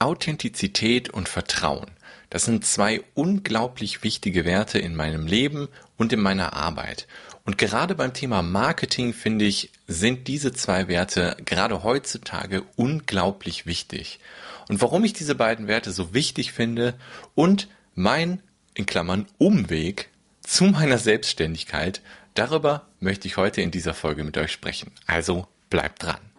Authentizität 0.00 1.10
und 1.10 1.28
Vertrauen. 1.28 1.90
Das 2.30 2.44
sind 2.44 2.64
zwei 2.64 3.02
unglaublich 3.14 4.02
wichtige 4.02 4.44
Werte 4.44 4.78
in 4.78 4.96
meinem 4.96 5.26
Leben 5.26 5.68
und 5.96 6.12
in 6.12 6.20
meiner 6.20 6.54
Arbeit. 6.54 7.06
Und 7.44 7.58
gerade 7.58 7.94
beim 7.94 8.12
Thema 8.12 8.42
Marketing, 8.42 9.12
finde 9.12 9.44
ich, 9.44 9.70
sind 9.86 10.28
diese 10.28 10.52
zwei 10.52 10.88
Werte 10.88 11.36
gerade 11.44 11.82
heutzutage 11.82 12.62
unglaublich 12.76 13.66
wichtig. 13.66 14.20
Und 14.68 14.80
warum 14.80 15.04
ich 15.04 15.12
diese 15.12 15.34
beiden 15.34 15.66
Werte 15.66 15.90
so 15.90 16.14
wichtig 16.14 16.52
finde 16.52 16.94
und 17.34 17.68
mein, 17.94 18.40
in 18.74 18.86
Klammern, 18.86 19.26
Umweg 19.38 20.10
zu 20.40 20.64
meiner 20.64 20.98
Selbstständigkeit, 20.98 22.02
darüber 22.34 22.86
möchte 23.00 23.26
ich 23.26 23.36
heute 23.36 23.62
in 23.62 23.72
dieser 23.72 23.94
Folge 23.94 24.22
mit 24.22 24.38
euch 24.38 24.52
sprechen. 24.52 24.92
Also 25.06 25.48
bleibt 25.70 26.04
dran. 26.04 26.29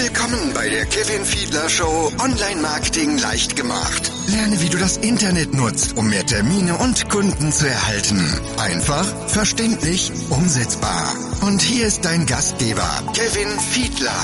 Willkommen 0.00 0.54
bei 0.54 0.68
der 0.68 0.86
Kevin 0.86 1.24
Fiedler 1.24 1.68
Show 1.68 2.12
Online 2.20 2.62
Marketing 2.62 3.18
leicht 3.18 3.56
gemacht. 3.56 4.12
Lerne, 4.28 4.60
wie 4.60 4.68
du 4.68 4.78
das 4.78 4.96
Internet 4.98 5.54
nutzt, 5.54 5.96
um 5.96 6.08
mehr 6.08 6.24
Termine 6.24 6.78
und 6.78 7.08
Kunden 7.08 7.50
zu 7.50 7.66
erhalten. 7.66 8.20
Einfach, 8.58 9.04
verständlich, 9.26 10.12
umsetzbar. 10.30 11.12
Und 11.42 11.60
hier 11.62 11.88
ist 11.88 12.04
dein 12.04 12.26
Gastgeber, 12.26 12.88
Kevin 13.12 13.48
Fiedler. 13.58 14.22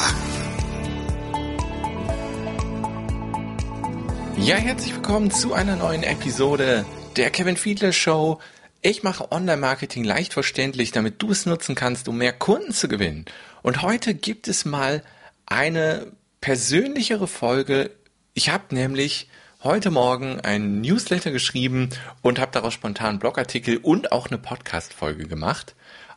Ja, 4.36 4.54
herzlich 4.54 4.94
willkommen 4.94 5.32
zu 5.32 5.54
einer 5.54 5.74
neuen 5.74 6.04
Episode 6.04 6.86
der 7.16 7.30
Kevin 7.30 7.56
Fiedler 7.56 7.92
Show. 7.92 8.38
Ich 8.80 9.02
mache 9.02 9.32
Online-Marketing 9.32 10.04
leicht 10.04 10.34
verständlich, 10.34 10.92
damit 10.92 11.20
du 11.20 11.32
es 11.32 11.46
nutzen 11.46 11.74
kannst, 11.74 12.06
um 12.06 12.18
mehr 12.18 12.32
Kunden 12.32 12.72
zu 12.72 12.86
gewinnen. 12.86 13.24
Und 13.62 13.82
heute 13.82 14.14
gibt 14.14 14.46
es 14.46 14.64
mal 14.64 15.02
eine 15.46 16.12
persönlichere 16.40 17.26
Folge. 17.26 17.90
Ich 18.34 18.50
habe 18.50 18.74
nämlich 18.74 19.28
heute 19.62 19.90
Morgen 19.90 20.40
einen 20.40 20.80
Newsletter 20.80 21.30
geschrieben 21.30 21.88
und 22.22 22.38
habe 22.38 22.52
daraus 22.52 22.74
spontan 22.74 23.08
einen 23.08 23.18
Blogartikel 23.18 23.78
und 23.78 24.12
auch 24.12 24.28
eine 24.28 24.38
Podcast-Folge 24.38 25.26
gemacht. 25.26 25.74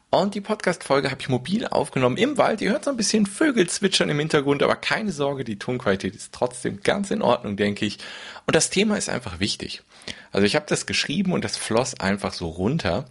Und 0.10 0.36
die 0.36 0.42
Podcast-Folge 0.42 1.12
habe 1.12 1.22
ich 1.22 1.28
mobil 1.28 1.68
aufgenommen 1.68 2.16
im 2.16 2.38
Wald. 2.38 2.62
Ihr 2.62 2.72
hört 2.72 2.86
so 2.86 2.92
ein 2.92 2.98
bisschen 2.98 3.26
Vögel 3.26 3.68
zwitschern 3.68 4.10
im 4.10 4.20
Hintergrund, 4.20 4.64
aber 4.64 4.78
keine 4.78 5.12
Sorge, 5.12 5.44
die 5.44 5.60
Tonqualität 5.60 6.16
ist 6.16 6.34
trotzdem 6.34 6.82
ganz 6.82 7.12
in 7.12 7.22
Ordnung, 7.22 7.58
denke 7.58 7.86
ich. 7.86 7.98
Und 8.46 8.56
das 8.56 8.70
Thema 8.70 8.98
ist 8.98 9.10
einfach 9.10 9.42
wichtig. 9.42 9.84
Also 10.32 10.46
ich 10.46 10.56
habe 10.56 10.66
das 10.68 10.86
geschrieben 10.86 11.34
und 11.34 11.44
das 11.44 11.58
floss 11.58 12.00
einfach 12.00 12.32
so 12.32 12.48
runter. 12.48 13.06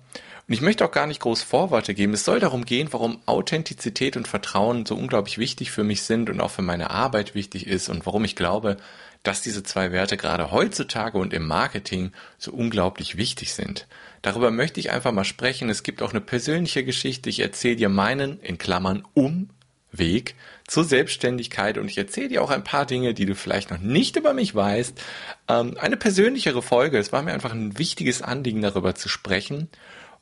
Und 0.48 0.54
ich 0.54 0.60
möchte 0.60 0.84
auch 0.84 0.92
gar 0.92 1.08
nicht 1.08 1.20
groß 1.20 1.42
Vorworte 1.42 1.92
geben. 1.92 2.14
Es 2.14 2.24
soll 2.24 2.38
darum 2.38 2.64
gehen, 2.64 2.88
warum 2.92 3.20
Authentizität 3.26 4.16
und 4.16 4.28
Vertrauen 4.28 4.86
so 4.86 4.94
unglaublich 4.94 5.38
wichtig 5.38 5.72
für 5.72 5.82
mich 5.82 6.02
sind 6.02 6.30
und 6.30 6.40
auch 6.40 6.52
für 6.52 6.62
meine 6.62 6.90
Arbeit 6.90 7.34
wichtig 7.34 7.66
ist 7.66 7.88
und 7.88 8.06
warum 8.06 8.24
ich 8.24 8.36
glaube, 8.36 8.76
dass 9.24 9.42
diese 9.42 9.64
zwei 9.64 9.90
Werte 9.90 10.16
gerade 10.16 10.52
heutzutage 10.52 11.18
und 11.18 11.32
im 11.32 11.48
Marketing 11.48 12.12
so 12.38 12.52
unglaublich 12.52 13.16
wichtig 13.16 13.54
sind. 13.54 13.88
Darüber 14.22 14.52
möchte 14.52 14.78
ich 14.78 14.92
einfach 14.92 15.10
mal 15.10 15.24
sprechen. 15.24 15.68
Es 15.68 15.82
gibt 15.82 16.00
auch 16.00 16.10
eine 16.10 16.20
persönliche 16.20 16.84
Geschichte. 16.84 17.28
Ich 17.28 17.40
erzähle 17.40 17.74
dir 17.74 17.88
meinen, 17.88 18.38
in 18.40 18.56
Klammern, 18.56 19.02
Umweg 19.14 20.36
zur 20.68 20.84
Selbstständigkeit 20.84 21.76
und 21.76 21.90
ich 21.90 21.98
erzähle 21.98 22.28
dir 22.28 22.42
auch 22.42 22.50
ein 22.50 22.62
paar 22.62 22.86
Dinge, 22.86 23.14
die 23.14 23.26
du 23.26 23.34
vielleicht 23.34 23.72
noch 23.72 23.78
nicht 23.80 24.14
über 24.14 24.32
mich 24.32 24.54
weißt. 24.54 25.00
Ähm, 25.48 25.76
eine 25.80 25.96
persönlichere 25.96 26.62
Folge. 26.62 26.98
Es 26.98 27.12
war 27.12 27.22
mir 27.22 27.32
einfach 27.32 27.52
ein 27.52 27.78
wichtiges 27.78 28.22
Anliegen, 28.22 28.62
darüber 28.62 28.94
zu 28.94 29.08
sprechen. 29.08 29.68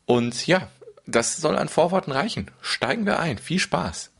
Und 0.06 0.46
ja, 0.46 0.68
das 1.06 1.36
soll 1.38 1.56
an 1.56 1.68
Vorworten 1.68 2.12
reichen. 2.12 2.50
Steigen 2.60 3.06
wir 3.06 3.20
ein. 3.20 3.38
Viel 3.38 3.58
Spaß. 3.58 4.10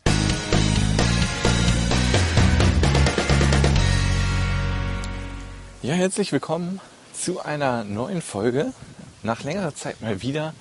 Ja, 5.82 5.92
herzlich 5.92 6.32
willkommen 6.32 6.80
zu 7.12 7.40
einer 7.40 7.84
neuen 7.84 8.22
Folge. 8.22 8.72
Nach 9.22 9.44
längerer 9.44 9.74
Zeit 9.74 10.00
mal 10.00 10.22
wieder 10.22 10.54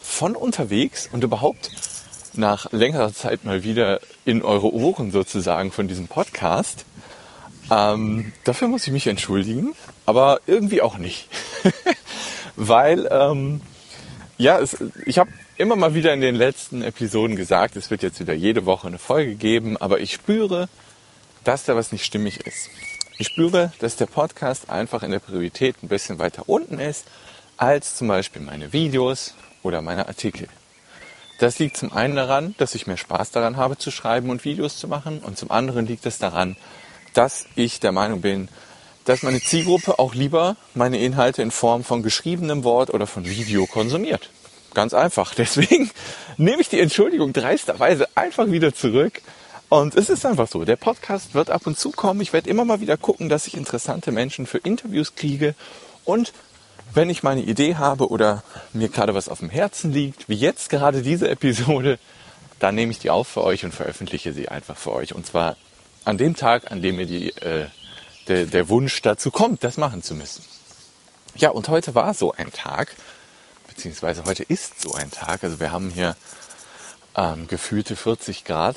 von 0.00 0.36
unterwegs 0.36 1.08
und 1.10 1.24
überhaupt 1.24 1.70
nach 2.34 2.70
längerer 2.70 3.12
Zeit 3.12 3.44
mal 3.44 3.64
wieder 3.64 4.00
in 4.24 4.42
eure 4.42 4.72
Ohren 4.72 5.10
sozusagen 5.10 5.72
von 5.72 5.88
diesem 5.88 6.06
Podcast. 6.06 6.84
Ähm, 7.72 8.32
dafür 8.44 8.68
muss 8.68 8.86
ich 8.86 8.92
mich 8.92 9.08
entschuldigen, 9.08 9.74
aber 10.06 10.40
irgendwie 10.46 10.80
auch 10.80 10.96
nicht. 10.96 11.28
Weil 12.56 13.08
ähm, 13.10 13.60
ja, 14.40 14.58
es, 14.58 14.78
ich 15.04 15.18
habe 15.18 15.30
immer 15.58 15.76
mal 15.76 15.94
wieder 15.94 16.14
in 16.14 16.22
den 16.22 16.34
letzten 16.34 16.82
Episoden 16.82 17.36
gesagt, 17.36 17.76
es 17.76 17.90
wird 17.90 18.02
jetzt 18.02 18.20
wieder 18.20 18.32
jede 18.32 18.64
Woche 18.64 18.88
eine 18.88 18.98
Folge 18.98 19.34
geben, 19.34 19.76
aber 19.76 20.00
ich 20.00 20.14
spüre, 20.14 20.70
dass 21.44 21.64
da 21.64 21.76
was 21.76 21.92
nicht 21.92 22.06
stimmig 22.06 22.46
ist. 22.46 22.70
Ich 23.18 23.28
spüre, 23.28 23.70
dass 23.80 23.96
der 23.96 24.06
Podcast 24.06 24.70
einfach 24.70 25.02
in 25.02 25.10
der 25.10 25.18
Priorität 25.18 25.76
ein 25.82 25.88
bisschen 25.88 26.18
weiter 26.18 26.44
unten 26.46 26.78
ist 26.78 27.06
als 27.58 27.96
zum 27.96 28.08
Beispiel 28.08 28.40
meine 28.40 28.72
Videos 28.72 29.34
oder 29.62 29.82
meine 29.82 30.08
Artikel. 30.08 30.48
Das 31.38 31.58
liegt 31.58 31.76
zum 31.76 31.92
einen 31.92 32.16
daran, 32.16 32.54
dass 32.56 32.74
ich 32.74 32.86
mehr 32.86 32.96
Spaß 32.96 33.32
daran 33.32 33.58
habe 33.58 33.76
zu 33.76 33.90
schreiben 33.90 34.30
und 34.30 34.46
Videos 34.46 34.78
zu 34.78 34.88
machen 34.88 35.18
und 35.18 35.36
zum 35.36 35.50
anderen 35.50 35.86
liegt 35.86 36.06
es 36.06 36.16
daran, 36.16 36.56
dass 37.12 37.44
ich 37.56 37.78
der 37.78 37.92
Meinung 37.92 38.22
bin, 38.22 38.48
dass 39.04 39.22
meine 39.22 39.40
Zielgruppe 39.40 39.98
auch 39.98 40.14
lieber 40.14 40.56
meine 40.74 40.98
Inhalte 40.98 41.42
in 41.42 41.50
Form 41.50 41.84
von 41.84 42.02
geschriebenem 42.02 42.64
Wort 42.64 42.92
oder 42.92 43.06
von 43.06 43.24
Video 43.24 43.66
konsumiert. 43.66 44.30
Ganz 44.74 44.94
einfach. 44.94 45.34
Deswegen 45.38 45.90
nehme 46.36 46.60
ich 46.60 46.68
die 46.68 46.80
Entschuldigung 46.80 47.32
dreisterweise 47.32 48.08
einfach 48.14 48.50
wieder 48.50 48.74
zurück. 48.74 49.20
Und 49.68 49.94
es 49.94 50.10
ist 50.10 50.26
einfach 50.26 50.48
so, 50.48 50.64
der 50.64 50.76
Podcast 50.76 51.34
wird 51.34 51.50
ab 51.50 51.66
und 51.66 51.78
zu 51.78 51.92
kommen. 51.92 52.20
Ich 52.20 52.32
werde 52.32 52.50
immer 52.50 52.64
mal 52.64 52.80
wieder 52.80 52.96
gucken, 52.96 53.28
dass 53.28 53.46
ich 53.46 53.56
interessante 53.56 54.10
Menschen 54.10 54.46
für 54.46 54.58
Interviews 54.58 55.14
kriege. 55.14 55.54
Und 56.04 56.32
wenn 56.92 57.08
ich 57.08 57.22
meine 57.22 57.42
Idee 57.42 57.76
habe 57.76 58.08
oder 58.08 58.42
mir 58.72 58.88
gerade 58.88 59.14
was 59.14 59.28
auf 59.28 59.38
dem 59.38 59.50
Herzen 59.50 59.92
liegt, 59.92 60.28
wie 60.28 60.34
jetzt 60.34 60.70
gerade 60.70 61.02
diese 61.02 61.28
Episode, 61.28 62.00
dann 62.58 62.74
nehme 62.74 62.90
ich 62.90 62.98
die 62.98 63.10
auf 63.10 63.28
für 63.28 63.44
euch 63.44 63.64
und 63.64 63.72
veröffentliche 63.72 64.32
sie 64.32 64.48
einfach 64.48 64.76
für 64.76 64.92
euch. 64.92 65.14
Und 65.14 65.24
zwar 65.24 65.56
an 66.04 66.18
dem 66.18 66.34
Tag, 66.34 66.72
an 66.72 66.82
dem 66.82 66.96
mir 66.96 67.06
die 67.06 67.30
äh, 67.36 67.66
der, 68.30 68.46
der 68.46 68.68
Wunsch 68.68 69.02
dazu 69.02 69.30
kommt, 69.30 69.64
das 69.64 69.76
machen 69.76 70.02
zu 70.02 70.14
müssen. 70.14 70.44
Ja, 71.34 71.50
und 71.50 71.68
heute 71.68 71.94
war 71.94 72.14
so 72.14 72.32
ein 72.32 72.52
Tag, 72.52 72.94
beziehungsweise 73.68 74.24
heute 74.24 74.44
ist 74.44 74.80
so 74.80 74.94
ein 74.94 75.10
Tag. 75.10 75.44
Also 75.44 75.60
wir 75.60 75.72
haben 75.72 75.90
hier 75.90 76.16
ähm, 77.16 77.48
gefühlte 77.48 77.96
40 77.96 78.44
Grad. 78.44 78.76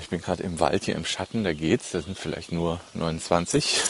Ich 0.00 0.08
bin 0.08 0.20
gerade 0.20 0.42
im 0.42 0.60
Wald 0.60 0.84
hier 0.84 0.96
im 0.96 1.04
Schatten, 1.04 1.44
da 1.44 1.52
geht's. 1.52 1.92
Da 1.92 2.02
sind 2.02 2.18
vielleicht 2.18 2.52
nur 2.52 2.80
29. 2.94 3.80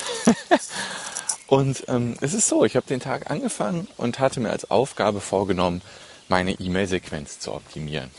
und 1.46 1.84
ähm, 1.88 2.16
es 2.20 2.34
ist 2.34 2.48
so, 2.48 2.64
ich 2.64 2.76
habe 2.76 2.86
den 2.86 3.00
Tag 3.00 3.30
angefangen 3.30 3.88
und 3.96 4.18
hatte 4.18 4.40
mir 4.40 4.50
als 4.50 4.70
Aufgabe 4.70 5.20
vorgenommen, 5.20 5.82
meine 6.28 6.52
E-Mail-Sequenz 6.52 7.40
zu 7.40 7.54
optimieren. 7.54 8.10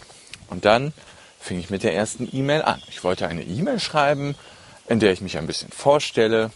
Und 0.50 0.66
dann 0.66 0.94
fing 1.40 1.60
ich 1.60 1.70
mit 1.70 1.84
der 1.84 1.94
ersten 1.94 2.28
E-Mail 2.32 2.64
an. 2.64 2.82
Ich 2.90 3.04
wollte 3.04 3.28
eine 3.28 3.44
E-Mail 3.44 3.80
schreiben, 3.80 4.36
in 4.88 5.00
der 5.00 5.12
ich 5.12 5.22
mich 5.22 5.38
ein 5.38 5.48
bisschen 5.48 5.72
vorstelle, 5.72 6.52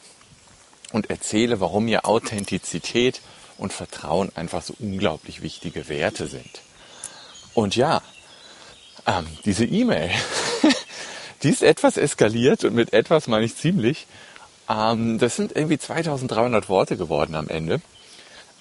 und 0.93 1.09
erzähle, 1.09 1.59
warum 1.59 1.85
mir 1.85 2.05
Authentizität 2.05 3.19
und 3.57 3.73
Vertrauen 3.73 4.31
einfach 4.35 4.61
so 4.61 4.73
unglaublich 4.79 5.41
wichtige 5.41 5.89
Werte 5.89 6.27
sind. 6.27 6.61
Und 7.53 7.75
ja, 7.75 8.01
ähm, 9.05 9.27
diese 9.43 9.65
E-Mail, 9.65 10.11
die 11.43 11.49
ist 11.49 11.63
etwas 11.63 11.97
eskaliert 11.97 12.63
und 12.63 12.73
mit 12.73 12.93
etwas 12.93 13.27
meine 13.27 13.45
ich 13.45 13.57
ziemlich. 13.57 14.07
Ähm, 14.69 15.19
das 15.19 15.35
sind 15.35 15.55
irgendwie 15.55 15.77
2300 15.77 16.69
Worte 16.69 16.95
geworden 16.95 17.35
am 17.35 17.49
Ende. 17.49 17.81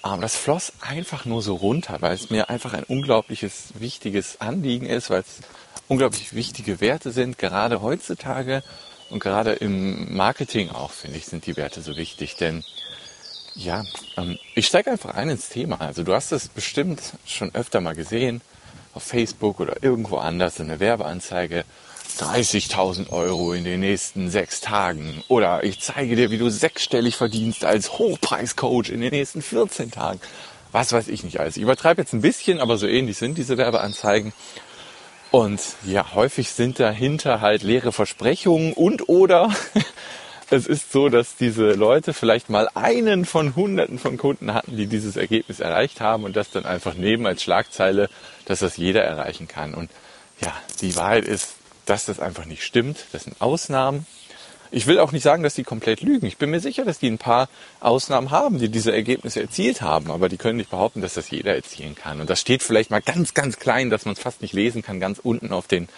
Ähm, 0.05 0.21
das 0.21 0.35
floss 0.35 0.73
einfach 0.81 1.25
nur 1.25 1.41
so 1.41 1.55
runter, 1.55 1.97
weil 2.01 2.13
es 2.13 2.29
mir 2.29 2.49
einfach 2.49 2.73
ein 2.73 2.83
unglaubliches, 2.83 3.69
wichtiges 3.75 4.41
Anliegen 4.41 4.85
ist, 4.85 5.09
weil 5.09 5.21
es 5.21 5.39
unglaublich 5.87 6.33
wichtige 6.33 6.81
Werte 6.81 7.11
sind, 7.11 7.37
gerade 7.37 7.81
heutzutage 7.81 8.63
und 9.13 9.19
gerade 9.19 9.53
im 9.53 10.15
Marketing 10.15 10.71
auch, 10.71 10.91
finde 10.91 11.17
ich, 11.17 11.27
sind 11.27 11.45
die 11.45 11.55
Werte 11.55 11.81
so 11.81 11.95
wichtig. 11.95 12.35
Denn 12.35 12.63
ja, 13.53 13.83
ähm, 14.17 14.39
ich 14.55 14.65
steige 14.65 14.89
einfach 14.89 15.13
ein 15.13 15.29
ins 15.29 15.49
Thema. 15.49 15.79
Also 15.81 16.03
du 16.03 16.15
hast 16.15 16.31
es 16.31 16.47
bestimmt 16.47 16.99
schon 17.25 17.53
öfter 17.53 17.79
mal 17.79 17.93
gesehen, 17.93 18.41
auf 18.95 19.03
Facebook 19.03 19.59
oder 19.59 19.83
irgendwo 19.83 20.17
anders, 20.17 20.59
eine 20.59 20.79
Werbeanzeige. 20.79 21.63
30.000 22.19 23.11
Euro 23.11 23.53
in 23.53 23.63
den 23.63 23.79
nächsten 23.79 24.29
sechs 24.29 24.61
Tagen. 24.61 25.23
Oder 25.27 25.63
ich 25.63 25.79
zeige 25.79 26.15
dir, 26.15 26.31
wie 26.31 26.37
du 26.37 26.49
sechsstellig 26.49 27.15
verdienst 27.15 27.65
als 27.65 27.99
Hochpreiscoach 27.99 28.89
in 28.89 29.01
den 29.01 29.11
nächsten 29.11 29.41
14 29.41 29.91
Tagen. 29.91 30.19
Was 30.71 30.91
weiß 30.91 31.07
ich 31.07 31.23
nicht 31.23 31.39
alles. 31.39 31.55
Ich 31.57 31.63
übertreibe 31.63 32.01
jetzt 32.01 32.13
ein 32.13 32.21
bisschen, 32.21 32.59
aber 32.59 32.77
so 32.77 32.87
ähnlich 32.87 33.17
sind 33.17 33.37
diese 33.37 33.57
Werbeanzeigen. 33.57 34.33
Und 35.33 35.61
ja, 35.83 36.13
häufig 36.13 36.51
sind 36.51 36.79
dahinter 36.79 37.41
halt 37.41 37.63
leere 37.63 37.91
Versprechungen 37.91 38.71
und 38.71 39.09
oder 39.09 39.51
es 40.51 40.67
ist 40.67 40.91
so, 40.91 41.09
dass 41.09 41.35
diese 41.35 41.71
Leute 41.71 42.13
vielleicht 42.13 42.51
mal 42.51 42.69
einen 42.75 43.25
von 43.25 43.55
hunderten 43.55 43.97
von 43.97 44.17
Kunden 44.17 44.53
hatten, 44.53 44.77
die 44.77 44.85
dieses 44.85 45.15
Ergebnis 45.15 45.59
erreicht 45.59 46.01
haben 46.01 46.23
und 46.23 46.35
das 46.35 46.51
dann 46.51 46.67
einfach 46.67 46.93
nehmen 46.93 47.25
als 47.25 47.41
Schlagzeile, 47.41 48.11
dass 48.45 48.59
das 48.59 48.77
jeder 48.77 49.03
erreichen 49.03 49.47
kann. 49.47 49.73
Und 49.73 49.89
ja, 50.39 50.53
die 50.81 50.95
Wahrheit 50.95 51.25
ist, 51.25 51.55
dass 51.87 52.05
das 52.05 52.19
einfach 52.19 52.45
nicht 52.45 52.63
stimmt. 52.63 53.05
Das 53.11 53.23
sind 53.23 53.41
Ausnahmen. 53.41 54.05
Ich 54.75 54.87
will 54.87 54.97
auch 54.97 55.11
nicht 55.11 55.21
sagen, 55.21 55.43
dass 55.43 55.53
die 55.53 55.63
komplett 55.63 56.01
lügen. 56.01 56.25
Ich 56.25 56.37
bin 56.37 56.49
mir 56.49 56.59
sicher, 56.59 56.83
dass 56.83 56.97
die 56.97 57.07
ein 57.07 57.19
paar 57.19 57.47
Ausnahmen 57.79 58.31
haben, 58.31 58.57
die 58.57 58.69
diese 58.69 58.91
Ergebnisse 58.91 59.39
erzielt 59.39 59.83
haben. 59.83 60.09
Aber 60.09 60.29
die 60.29 60.37
können 60.37 60.57
nicht 60.57 60.71
behaupten, 60.71 60.99
dass 60.99 61.13
das 61.13 61.29
jeder 61.29 61.53
erzielen 61.53 61.93
kann. 61.93 62.19
Und 62.19 62.27
das 62.27 62.41
steht 62.41 62.63
vielleicht 62.63 62.89
mal 62.89 62.99
ganz, 62.99 63.35
ganz 63.35 63.59
klein, 63.59 63.91
dass 63.91 64.05
man 64.05 64.15
es 64.15 64.19
fast 64.19 64.41
nicht 64.41 64.55
lesen 64.55 64.81
kann, 64.81 64.99
ganz 64.99 65.19
unten 65.19 65.53
auf 65.53 65.67
den 65.67 65.89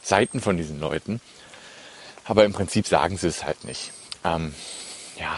Seiten 0.00 0.40
von 0.40 0.56
diesen 0.56 0.78
Leuten. 0.78 1.20
Aber 2.24 2.44
im 2.44 2.52
Prinzip 2.52 2.86
sagen 2.86 3.16
sie 3.16 3.26
es 3.26 3.42
halt 3.42 3.64
nicht. 3.64 3.90
Ähm, 4.24 4.54
ja, 5.18 5.36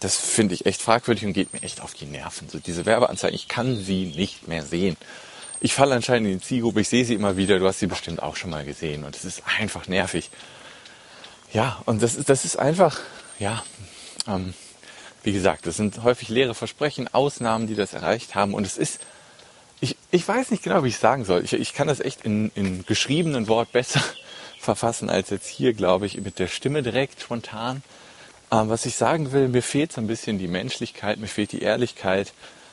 das 0.00 0.16
finde 0.16 0.54
ich 0.54 0.66
echt 0.66 0.82
fragwürdig 0.82 1.24
und 1.24 1.32
geht 1.32 1.52
mir 1.52 1.62
echt 1.62 1.80
auf 1.80 1.94
die 1.94 2.06
Nerven. 2.06 2.48
So 2.48 2.58
diese 2.58 2.86
Werbeanzeigen, 2.86 3.36
ich 3.36 3.46
kann 3.46 3.76
sie 3.76 4.06
nicht 4.06 4.48
mehr 4.48 4.64
sehen. 4.64 4.96
Ich 5.60 5.74
falle 5.74 5.94
anscheinend 5.94 6.28
in 6.28 6.38
die 6.40 6.44
Zielgruppe, 6.44 6.80
ich 6.80 6.88
sehe 6.88 7.04
sie 7.04 7.14
immer 7.14 7.36
wieder, 7.36 7.60
du 7.60 7.68
hast 7.68 7.78
sie 7.78 7.86
bestimmt 7.86 8.20
auch 8.20 8.34
schon 8.34 8.50
mal 8.50 8.64
gesehen 8.64 9.04
und 9.04 9.14
es 9.14 9.24
ist 9.24 9.44
einfach 9.60 9.86
nervig. 9.86 10.28
Ja, 11.54 11.80
und 11.86 12.02
das 12.02 12.16
ist, 12.16 12.28
das 12.28 12.44
ist 12.44 12.58
einfach, 12.58 12.98
ja, 13.38 13.62
ähm, 14.26 14.54
wie 15.22 15.32
gesagt, 15.32 15.66
das 15.66 15.76
sind 15.76 16.02
häufig 16.02 16.28
leere 16.28 16.52
Versprechen, 16.52 17.06
Ausnahmen, 17.14 17.68
die 17.68 17.76
das 17.76 17.94
erreicht 17.94 18.34
haben 18.34 18.54
und 18.54 18.66
es 18.66 18.76
ist, 18.76 19.00
ich, 19.80 19.96
ich 20.10 20.26
weiß 20.26 20.50
nicht 20.50 20.64
genau, 20.64 20.82
wie 20.82 20.88
ich 20.88 20.98
sagen 20.98 21.24
soll. 21.24 21.44
Ich, 21.44 21.52
ich 21.52 21.72
kann 21.72 21.86
das 21.86 22.00
echt 22.00 22.24
in, 22.24 22.50
in 22.56 22.84
geschriebenen 22.84 23.46
Wort 23.46 23.70
besser 23.70 24.02
verfassen 24.58 25.08
als 25.08 25.30
jetzt 25.30 25.46
hier, 25.46 25.74
glaube 25.74 26.06
ich, 26.06 26.20
mit 26.20 26.40
der 26.40 26.48
Stimme 26.48 26.82
direkt 26.82 27.20
spontan. 27.22 27.84
Ähm, 28.50 28.68
was 28.68 28.84
ich 28.84 28.96
sagen 28.96 29.30
will, 29.30 29.46
mir 29.46 29.62
fehlt 29.62 29.92
so 29.92 30.00
ein 30.00 30.08
bisschen 30.08 30.38
die 30.40 30.48
Menschlichkeit, 30.48 31.18
mir 31.20 31.28
fehlt 31.28 31.52
die 31.52 31.62
Ehrlichkeit, 31.62 32.32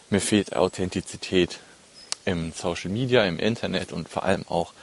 mir 0.09 0.21
fehlt 0.21 0.55
Authentizität 0.55 1.59
im 2.25 2.51
Social 2.51 2.89
Media, 2.89 3.25
im 3.25 3.37
Internet 3.37 3.93
und 3.93 4.09
vor 4.09 4.23
allem 4.23 4.43
auch 4.49 4.73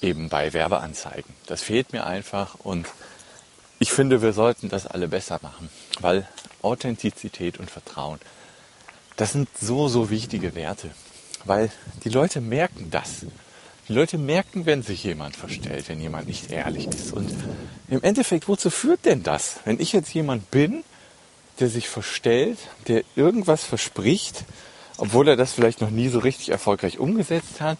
eben 0.00 0.28
bei 0.28 0.52
Werbeanzeigen. 0.52 1.34
Das 1.46 1.62
fehlt 1.62 1.92
mir 1.92 2.06
einfach 2.06 2.56
und 2.62 2.86
ich 3.84 3.92
finde, 3.92 4.22
wir 4.22 4.32
sollten 4.32 4.70
das 4.70 4.86
alle 4.86 5.08
besser 5.08 5.40
machen, 5.42 5.68
weil 6.00 6.26
Authentizität 6.62 7.58
und 7.58 7.70
Vertrauen, 7.70 8.18
das 9.16 9.32
sind 9.32 9.46
so, 9.60 9.88
so 9.88 10.08
wichtige 10.08 10.54
Werte, 10.54 10.88
weil 11.44 11.70
die 12.02 12.08
Leute 12.08 12.40
merken 12.40 12.88
das. 12.90 13.26
Die 13.86 13.92
Leute 13.92 14.16
merken, 14.16 14.64
wenn 14.64 14.82
sich 14.82 15.04
jemand 15.04 15.36
verstellt, 15.36 15.90
wenn 15.90 16.00
jemand 16.00 16.28
nicht 16.28 16.50
ehrlich 16.50 16.86
ist. 16.86 17.12
Und 17.12 17.30
im 17.88 18.02
Endeffekt, 18.02 18.48
wozu 18.48 18.70
führt 18.70 19.04
denn 19.04 19.22
das? 19.22 19.56
Wenn 19.66 19.78
ich 19.78 19.92
jetzt 19.92 20.14
jemand 20.14 20.50
bin, 20.50 20.82
der 21.60 21.68
sich 21.68 21.86
verstellt, 21.86 22.56
der 22.88 23.04
irgendwas 23.16 23.64
verspricht, 23.64 24.44
obwohl 24.96 25.28
er 25.28 25.36
das 25.36 25.52
vielleicht 25.52 25.82
noch 25.82 25.90
nie 25.90 26.08
so 26.08 26.20
richtig 26.20 26.48
erfolgreich 26.48 26.98
umgesetzt 26.98 27.60
hat, 27.60 27.76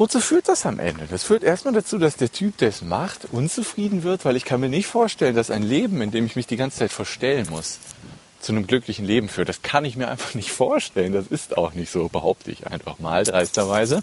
wozu 0.00 0.18
führt 0.18 0.48
das 0.48 0.64
am 0.64 0.78
Ende? 0.78 1.06
Das 1.10 1.24
führt 1.24 1.44
erstmal 1.44 1.74
dazu, 1.74 1.98
dass 1.98 2.16
der 2.16 2.32
Typ, 2.32 2.56
der 2.56 2.70
es 2.70 2.80
macht, 2.80 3.28
unzufrieden 3.32 4.02
wird, 4.02 4.24
weil 4.24 4.34
ich 4.34 4.46
kann 4.46 4.58
mir 4.58 4.70
nicht 4.70 4.86
vorstellen, 4.86 5.36
dass 5.36 5.50
ein 5.50 5.62
Leben, 5.62 6.00
in 6.00 6.10
dem 6.10 6.24
ich 6.24 6.36
mich 6.36 6.46
die 6.46 6.56
ganze 6.56 6.78
Zeit 6.78 6.90
verstellen 6.90 7.46
muss, 7.50 7.78
zu 8.40 8.52
einem 8.52 8.66
glücklichen 8.66 9.04
Leben 9.04 9.28
führt. 9.28 9.50
Das 9.50 9.60
kann 9.60 9.84
ich 9.84 9.96
mir 9.96 10.08
einfach 10.08 10.32
nicht 10.34 10.50
vorstellen. 10.52 11.12
Das 11.12 11.26
ist 11.26 11.58
auch 11.58 11.74
nicht 11.74 11.92
so, 11.92 12.08
behaupte 12.08 12.50
ich 12.50 12.66
einfach 12.66 12.98
mal 12.98 13.24
dreisterweise. 13.24 14.00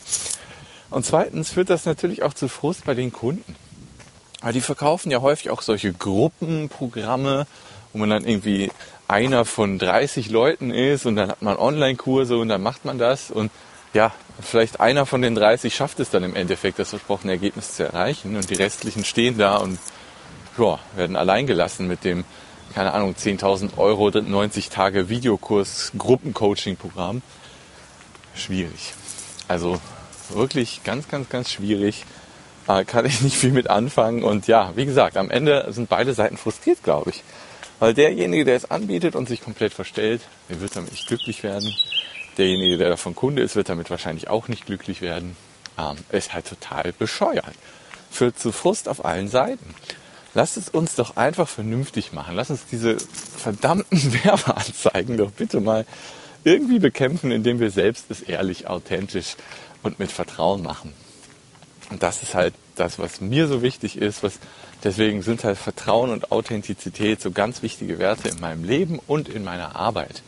Und 0.91 1.03
zweitens 1.03 1.49
führt 1.49 1.71
das 1.71 1.85
natürlich 1.85 2.21
auch 2.21 2.35
zu 2.35 2.47
Frust 2.47 2.85
bei 2.85 2.93
den 2.93 3.11
Kunden. 3.11 3.55
Weil 4.41 4.53
die 4.53 4.61
verkaufen 4.61 5.09
ja 5.09 5.21
häufig 5.21 5.49
auch 5.49 5.63
solche 5.63 5.93
Gruppenprogramme, 5.93 7.47
wo 7.91 7.97
man 7.97 8.11
dann 8.11 8.23
irgendwie 8.23 8.71
einer 9.07 9.45
von 9.45 9.79
30 9.79 10.29
Leuten 10.29 10.69
ist 10.69 11.07
und 11.07 11.15
dann 11.15 11.29
hat 11.31 11.41
man 11.41 11.57
Online-Kurse 11.57 12.37
und 12.37 12.49
dann 12.49 12.61
macht 12.61 12.85
man 12.85 12.99
das 12.99 13.31
und 13.31 13.49
ja, 13.97 14.11
vielleicht 14.39 14.79
einer 14.79 15.07
von 15.07 15.23
den 15.23 15.33
30 15.33 15.73
schafft 15.73 15.99
es 15.99 16.11
dann 16.11 16.23
im 16.23 16.35
Endeffekt, 16.35 16.77
das 16.77 16.91
versprochene 16.91 17.31
Ergebnis 17.31 17.73
zu 17.73 17.83
erreichen 17.83 18.35
und 18.35 18.47
die 18.47 18.53
restlichen 18.53 19.03
stehen 19.03 19.39
da 19.39 19.57
und 19.57 19.79
ja, 20.59 20.77
werden 20.95 21.15
alleingelassen 21.15 21.87
mit 21.87 22.03
dem, 22.03 22.23
keine 22.75 22.93
Ahnung, 22.93 23.15
10.000 23.15 23.75
Euro, 23.77 24.11
90 24.11 24.69
Tage 24.69 25.09
Videokurs, 25.09 25.93
Gruppencoaching-Programm. 25.97 27.23
Schwierig. 28.35 28.93
Also 29.47 29.81
wirklich 30.29 30.83
ganz, 30.83 31.07
ganz, 31.07 31.27
ganz 31.29 31.51
schwierig. 31.51 32.05
Äh, 32.67 32.85
kann 32.85 33.07
ich 33.07 33.21
nicht 33.21 33.37
viel 33.37 33.51
mit 33.51 33.67
anfangen. 33.67 34.23
Und 34.23 34.45
ja, 34.45 34.73
wie 34.75 34.85
gesagt, 34.85 35.17
am 35.17 35.31
Ende 35.31 35.65
sind 35.69 35.89
beide 35.89 36.13
Seiten 36.13 36.37
frustriert, 36.37 36.83
glaube 36.83 37.09
ich. 37.09 37.23
Weil 37.79 37.95
derjenige, 37.95 38.45
der 38.45 38.57
es 38.57 38.69
anbietet 38.69 39.15
und 39.15 39.27
sich 39.27 39.41
komplett 39.41 39.73
verstellt, 39.73 40.21
der 40.49 40.61
wird 40.61 40.75
damit 40.75 40.91
nicht 40.91 41.07
glücklich 41.07 41.41
werden. 41.41 41.73
Derjenige, 42.37 42.77
der 42.77 42.89
davon 42.89 43.15
Kunde 43.15 43.41
ist, 43.41 43.55
wird 43.55 43.69
damit 43.69 43.89
wahrscheinlich 43.89 44.29
auch 44.29 44.47
nicht 44.47 44.65
glücklich 44.65 45.01
werden. 45.01 45.35
Ähm, 45.77 45.95
ist 46.11 46.33
halt 46.33 46.47
total 46.47 46.93
bescheuert. 46.93 47.53
Führt 48.11 48.39
zu 48.39 48.51
Frust 48.51 48.89
auf 48.89 49.03
allen 49.05 49.27
Seiten. 49.27 49.75
Lasst 50.33 50.57
es 50.57 50.69
uns 50.69 50.95
doch 50.95 51.17
einfach 51.17 51.47
vernünftig 51.47 52.13
machen. 52.13 52.35
Lasst 52.35 52.51
uns 52.51 52.65
diese 52.69 52.97
verdammten 52.99 54.13
Werbeanzeigen 54.23 55.17
doch 55.17 55.31
bitte 55.31 55.59
mal 55.59 55.85
irgendwie 56.43 56.79
bekämpfen, 56.79 57.31
indem 57.31 57.59
wir 57.59 57.71
selbst 57.71 58.05
es 58.09 58.21
ehrlich, 58.21 58.67
authentisch 58.67 59.35
und 59.83 59.99
mit 59.99 60.11
Vertrauen 60.11 60.61
machen. 60.61 60.93
Und 61.89 62.03
das 62.03 62.21
ist 62.21 62.35
halt 62.35 62.53
das, 62.75 62.99
was 62.99 63.21
mir 63.21 63.47
so 63.47 63.61
wichtig 63.61 63.97
ist. 63.97 64.23
Was, 64.23 64.39
deswegen 64.83 65.21
sind 65.21 65.43
halt 65.43 65.57
Vertrauen 65.57 66.11
und 66.11 66.31
Authentizität 66.31 67.21
so 67.21 67.31
ganz 67.31 67.61
wichtige 67.63 67.97
Werte 67.99 68.29
in 68.29 68.39
meinem 68.39 68.63
Leben 68.63 68.99
und 69.07 69.29
in 69.29 69.43
meiner 69.43 69.75
Arbeit. 69.75 70.21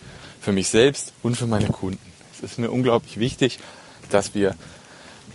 Für 0.49 0.53
mich 0.53 0.69
selbst 0.69 1.13
und 1.21 1.37
für 1.37 1.45
meine 1.45 1.67
Kunden. 1.67 1.99
Es 2.33 2.41
ist 2.41 2.57
mir 2.57 2.71
unglaublich 2.71 3.19
wichtig, 3.19 3.59
dass 4.09 4.33
wir 4.33 4.55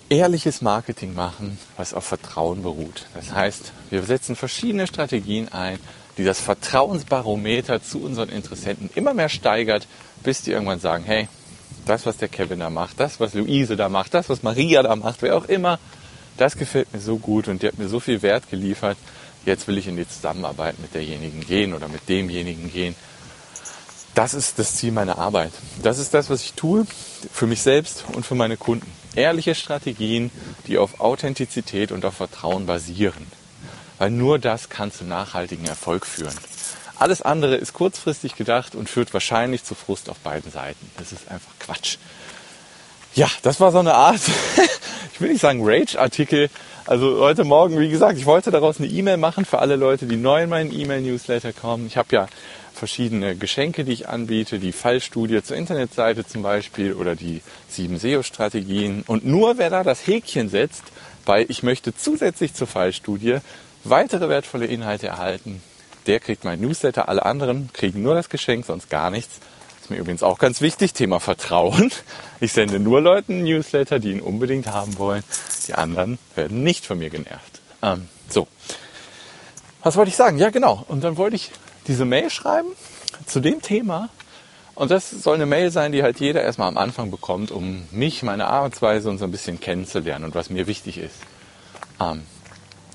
ehrliches 0.08 0.60
Marketing 0.60 1.14
machen, 1.14 1.56
was 1.76 1.94
auf 1.94 2.02
Vertrauen 2.02 2.64
beruht. 2.64 3.06
Das 3.14 3.32
heißt, 3.32 3.70
wir 3.90 4.02
setzen 4.02 4.34
verschiedene 4.34 4.88
Strategien 4.88 5.52
ein, 5.52 5.78
die 6.18 6.24
das 6.24 6.40
Vertrauensbarometer 6.40 7.80
zu 7.80 8.02
unseren 8.02 8.28
Interessenten 8.28 8.90
immer 8.96 9.14
mehr 9.14 9.28
steigert, 9.28 9.86
bis 10.24 10.42
die 10.42 10.50
irgendwann 10.50 10.80
sagen, 10.80 11.04
hey, 11.04 11.28
das, 11.86 12.06
was 12.06 12.16
der 12.16 12.26
Kevin 12.26 12.58
da 12.58 12.68
macht, 12.68 12.98
das, 12.98 13.20
was 13.20 13.34
Luise 13.34 13.76
da 13.76 13.88
macht, 13.88 14.14
das, 14.14 14.28
was 14.28 14.42
Maria 14.42 14.82
da 14.82 14.96
macht, 14.96 15.22
wer 15.22 15.36
auch 15.36 15.44
immer, 15.44 15.78
das 16.38 16.56
gefällt 16.56 16.92
mir 16.92 16.98
so 16.98 17.18
gut 17.18 17.46
und 17.46 17.62
die 17.62 17.68
hat 17.68 17.78
mir 17.78 17.86
so 17.86 18.00
viel 18.00 18.20
Wert 18.22 18.50
geliefert. 18.50 18.98
Jetzt 19.46 19.68
will 19.68 19.78
ich 19.78 19.86
in 19.86 19.96
die 19.96 20.08
Zusammenarbeit 20.08 20.80
mit 20.80 20.92
derjenigen 20.92 21.46
gehen 21.46 21.72
oder 21.72 21.86
mit 21.86 22.08
demjenigen 22.08 22.72
gehen. 22.72 22.96
Das 24.14 24.32
ist 24.32 24.58
das 24.58 24.76
Ziel 24.76 24.92
meiner 24.92 25.18
Arbeit. 25.18 25.52
Das 25.82 25.98
ist 25.98 26.14
das, 26.14 26.30
was 26.30 26.42
ich 26.42 26.52
tue 26.52 26.86
für 27.32 27.46
mich 27.46 27.62
selbst 27.62 28.04
und 28.12 28.24
für 28.24 28.36
meine 28.36 28.56
Kunden. 28.56 28.90
Ehrliche 29.16 29.54
Strategien, 29.54 30.30
die 30.66 30.78
auf 30.78 31.00
Authentizität 31.00 31.90
und 31.90 32.04
auf 32.04 32.14
Vertrauen 32.14 32.66
basieren. 32.66 33.26
Weil 33.98 34.10
nur 34.10 34.38
das 34.38 34.68
kann 34.68 34.92
zu 34.92 35.04
nachhaltigen 35.04 35.66
Erfolg 35.66 36.06
führen. 36.06 36.34
Alles 36.96 37.22
andere 37.22 37.56
ist 37.56 37.72
kurzfristig 37.72 38.36
gedacht 38.36 38.74
und 38.74 38.88
führt 38.88 39.12
wahrscheinlich 39.12 39.64
zu 39.64 39.74
Frust 39.74 40.08
auf 40.08 40.18
beiden 40.18 40.50
Seiten. 40.50 40.90
Das 40.96 41.10
ist 41.10 41.28
einfach 41.28 41.50
Quatsch. 41.58 41.96
Ja, 43.14 43.28
das 43.42 43.60
war 43.60 43.72
so 43.72 43.78
eine 43.78 43.94
Art, 43.94 44.20
ich 45.12 45.20
will 45.20 45.30
nicht 45.30 45.40
sagen 45.40 45.60
Rage-Artikel. 45.62 46.50
Also 46.86 47.20
heute 47.20 47.44
Morgen, 47.44 47.80
wie 47.80 47.88
gesagt, 47.88 48.18
ich 48.18 48.26
wollte 48.26 48.50
daraus 48.50 48.78
eine 48.78 48.88
E-Mail 48.88 49.16
machen 49.16 49.46
für 49.46 49.58
alle 49.60 49.76
Leute, 49.76 50.04
die 50.04 50.16
neu 50.16 50.42
in 50.42 50.50
meinen 50.50 50.70
E-Mail-Newsletter 50.70 51.54
kommen. 51.54 51.86
Ich 51.86 51.96
habe 51.96 52.14
ja 52.14 52.28
verschiedene 52.74 53.36
Geschenke, 53.36 53.84
die 53.84 53.92
ich 53.92 54.08
anbiete, 54.10 54.58
die 54.58 54.72
Fallstudie 54.72 55.42
zur 55.42 55.56
Internetseite 55.56 56.26
zum 56.26 56.42
Beispiel 56.42 56.92
oder 56.92 57.16
die 57.16 57.40
sieben 57.68 57.98
SEO-Strategien. 57.98 59.02
Und 59.06 59.24
nur 59.24 59.56
wer 59.56 59.70
da 59.70 59.82
das 59.82 60.06
Häkchen 60.06 60.50
setzt, 60.50 60.82
bei 61.24 61.46
ich 61.48 61.62
möchte 61.62 61.96
zusätzlich 61.96 62.52
zur 62.52 62.66
Fallstudie 62.66 63.38
weitere 63.84 64.28
wertvolle 64.28 64.66
Inhalte 64.66 65.06
erhalten, 65.06 65.62
der 66.06 66.20
kriegt 66.20 66.44
mein 66.44 66.60
Newsletter, 66.60 67.08
alle 67.08 67.24
anderen 67.24 67.70
kriegen 67.72 68.02
nur 68.02 68.14
das 68.14 68.28
Geschenk, 68.28 68.66
sonst 68.66 68.90
gar 68.90 69.08
nichts. 69.08 69.40
ist 69.80 69.90
mir 69.90 69.96
übrigens 69.96 70.22
auch 70.22 70.38
ganz 70.38 70.60
wichtig, 70.60 70.92
Thema 70.92 71.18
Vertrauen. 71.18 71.90
Ich 72.40 72.52
sende 72.52 72.78
nur 72.78 73.00
Leuten 73.00 73.42
Newsletter, 73.42 74.00
die 74.00 74.10
ihn 74.10 74.20
unbedingt 74.20 74.66
haben 74.66 74.98
wollen. 74.98 75.24
Die 75.66 75.74
anderen 75.74 76.18
werden 76.34 76.62
nicht 76.62 76.86
von 76.86 76.98
mir 76.98 77.10
genervt. 77.10 77.60
Ähm, 77.82 78.08
so. 78.28 78.46
Was 79.82 79.96
wollte 79.96 80.10
ich 80.10 80.16
sagen? 80.16 80.38
Ja, 80.38 80.50
genau. 80.50 80.84
Und 80.88 81.04
dann 81.04 81.16
wollte 81.16 81.36
ich 81.36 81.50
diese 81.86 82.04
Mail 82.04 82.30
schreiben 82.30 82.68
zu 83.26 83.40
dem 83.40 83.60
Thema. 83.60 84.08
Und 84.74 84.90
das 84.90 85.10
soll 85.10 85.36
eine 85.36 85.46
Mail 85.46 85.70
sein, 85.70 85.92
die 85.92 86.02
halt 86.02 86.18
jeder 86.18 86.42
erstmal 86.42 86.68
am 86.68 86.78
Anfang 86.78 87.10
bekommt, 87.10 87.50
um 87.50 87.86
mich, 87.90 88.22
meine 88.22 88.46
Arbeitsweise 88.46 89.08
und 89.08 89.18
so 89.18 89.24
ein 89.24 89.30
bisschen 89.30 89.60
kennenzulernen 89.60 90.24
und 90.24 90.34
was 90.34 90.50
mir 90.50 90.66
wichtig 90.66 90.98
ist. 90.98 91.14
Ähm, 92.00 92.22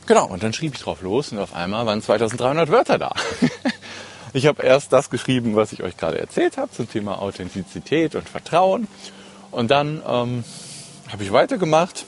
Genau, 0.10 0.26
und 0.26 0.42
dann 0.42 0.54
schrieb 0.54 0.74
ich 0.74 0.82
drauf 0.82 1.04
los 1.04 1.32
und 1.32 1.38
auf 1.38 1.54
einmal 1.54 1.86
waren 1.86 2.02
2300 2.02 2.72
Wörter 2.72 2.98
da. 2.98 3.14
ich 4.34 4.48
habe 4.48 4.64
erst 4.64 4.92
das 4.92 5.12
geschrieben, 5.12 5.56
was 5.56 5.72
ich 5.72 5.84
euch 5.84 5.98
gerade 5.98 6.18
erzählt 6.18 6.58
habe 6.58 6.72
zum 6.72 6.90
Thema 6.90 7.22
Authentizität 7.22 8.16
und 8.16 8.28
Vertrauen. 8.28 8.88
Und 9.52 9.70
dann 9.70 10.02
ähm, 10.08 10.44
habe 11.12 11.24
ich 11.24 11.32
weitergemacht, 11.32 12.08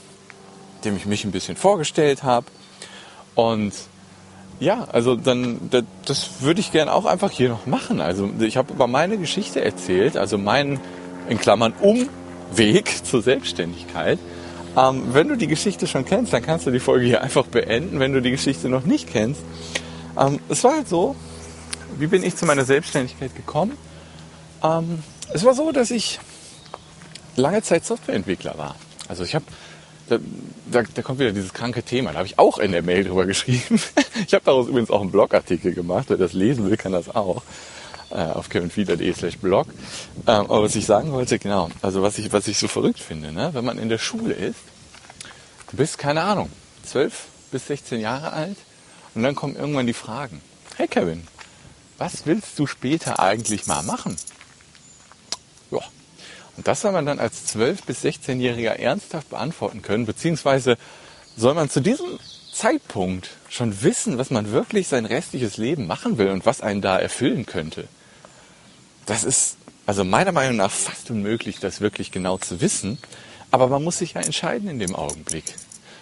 indem 0.82 0.98
ich 0.98 1.06
mich 1.06 1.24
ein 1.26 1.32
bisschen 1.32 1.56
vorgestellt 1.56 2.24
habe. 2.24 2.48
Und 3.36 3.74
ja, 4.60 4.88
also 4.92 5.16
dann, 5.16 5.70
das, 5.70 5.84
das 6.06 6.30
würde 6.42 6.60
ich 6.60 6.72
gerne 6.72 6.94
auch 6.94 7.06
einfach 7.06 7.32
hier 7.32 7.50
noch 7.50 7.66
machen. 7.66 8.02
Also 8.02 8.30
ich 8.40 8.58
habe 8.58 8.74
über 8.74 8.88
meine 8.88 9.18
Geschichte 9.18 9.64
erzählt, 9.64 10.18
also 10.18 10.38
meinen, 10.38 10.80
in 11.30 11.40
Klammern, 11.40 11.74
Umweg 11.80 12.92
zur 13.06 13.22
Selbstständigkeit. 13.22 14.20
Ähm, 14.78 15.04
wenn 15.14 15.28
du 15.28 15.36
die 15.36 15.48
Geschichte 15.48 15.88
schon 15.88 16.06
kennst, 16.06 16.34
dann 16.34 16.44
kannst 16.44 16.66
du 16.66 16.72
die 16.72 16.80
Folge 16.80 17.06
hier 17.06 17.22
einfach 17.22 17.46
beenden. 17.46 18.00
Wenn 18.00 18.14
du 18.14 18.22
die 18.22 18.32
Geschichte 18.32 18.70
noch 18.70 18.86
nicht 18.86 19.10
kennst, 19.12 19.42
ähm, 20.18 20.40
es 20.50 20.64
war 20.64 20.74
halt 20.74 20.88
so, 20.88 21.16
wie 21.98 22.08
bin 22.08 22.24
ich 22.24 22.36
zu 22.36 22.46
meiner 22.46 22.66
Selbstständigkeit 22.66 23.36
gekommen? 23.36 23.78
Ähm, 24.64 25.04
es 25.34 25.44
war 25.44 25.54
so, 25.54 25.72
dass 25.72 25.92
ich 25.92 26.20
lange 27.36 27.62
Zeit 27.62 27.86
Softwareentwickler 27.86 28.58
war. 28.58 28.76
Also 29.08 29.24
ich 29.24 29.36
habe, 29.36 29.46
da, 30.12 30.18
da, 30.72 30.84
da, 30.94 31.02
kommt 31.02 31.20
wieder 31.20 31.32
dieses 31.32 31.54
kranke 31.54 31.84
Thema, 31.84 32.12
da 32.12 32.18
habe 32.18 32.28
ich 32.28 32.38
auch 32.38 32.58
in 32.58 32.72
der 32.72 32.82
Mail 32.82 33.06
drüber 33.06 33.26
geschrieben. 33.26 33.80
ich 34.28 34.34
habe 34.34 34.44
daraus 34.44 34.68
übrigens 34.68 34.92
auch 34.92 35.02
einen 35.02 35.12
Blogartikel 35.12 35.74
gemacht, 35.74 36.06
wer 36.10 36.18
das 36.18 36.34
lesen 36.34 36.70
will, 36.70 36.78
kann 36.78 36.92
das 36.92 37.14
auch 37.14 37.42
äh, 38.10 38.16
auf 38.16 38.50
kevinfiedler.de 38.50 39.14
slash 39.14 39.38
blog. 39.38 39.68
Ähm, 40.28 40.46
aber 40.46 40.64
was 40.64 40.76
ich 40.76 40.86
sagen 40.86 41.14
wollte, 41.14 41.40
genau, 41.40 41.70
also 41.82 42.02
was 42.02 42.18
ich, 42.18 42.34
was 42.34 42.48
ich 42.48 42.58
so 42.58 42.68
verrückt 42.68 43.00
finde, 43.00 43.32
ne? 43.32 43.52
wenn 43.54 43.64
man 43.64 43.78
in 43.78 43.90
der 43.90 44.00
Schule 44.00 44.34
ist, 44.34 44.60
du 45.70 45.78
bist, 45.78 45.98
keine 45.98 46.22
Ahnung, 46.22 46.50
12 46.86 47.28
bis 47.52 47.68
16 47.68 48.02
Jahre 48.02 48.34
alt 48.34 48.58
und 49.16 49.24
dann 49.24 49.36
kommen 49.36 49.56
irgendwann 49.56 49.88
die 49.88 49.94
Fragen. 49.94 50.42
Hey 50.76 50.88
Kevin, 50.88 51.26
was 51.98 52.26
willst 52.26 52.60
du 52.60 52.68
später 52.68 53.20
eigentlich 53.20 53.68
mal 53.68 53.84
machen? 53.84 54.18
Und 56.58 56.68
das 56.68 56.82
soll 56.82 56.92
man 56.92 57.06
dann 57.06 57.20
als 57.20 57.56
12- 57.56 57.86
bis 57.86 58.04
16-Jähriger 58.04 58.74
ernsthaft 58.74 59.30
beantworten 59.30 59.82
können, 59.82 60.06
beziehungsweise 60.06 60.78
soll 61.38 61.54
man 61.54 61.70
zu 61.70 61.82
diesem 61.82 62.20
Zeitpunkt 62.54 63.30
schon 63.50 63.82
wissen, 63.84 64.18
was 64.18 64.30
man 64.30 64.52
wirklich 64.52 64.88
sein 64.88 65.06
restliches 65.06 65.58
Leben 65.58 65.88
machen 65.88 66.18
will 66.18 66.30
und 66.30 66.46
was 66.46 66.62
einen 66.62 66.82
da 66.82 66.98
erfüllen 66.98 67.46
könnte 67.46 67.88
das 69.06 69.24
ist 69.24 69.58
also 69.86 70.04
meiner 70.04 70.32
Meinung 70.32 70.58
nach 70.58 70.72
fast 70.72 71.10
unmöglich, 71.10 71.60
das 71.60 71.82
wirklich 71.82 72.12
genau 72.12 72.38
zu 72.38 72.62
wissen. 72.62 72.98
Aber 73.50 73.68
man 73.68 73.84
muss 73.84 73.98
sich 73.98 74.14
ja 74.14 74.22
entscheiden 74.22 74.70
in 74.70 74.80
dem 74.80 74.96
Augenblick. 74.96 75.44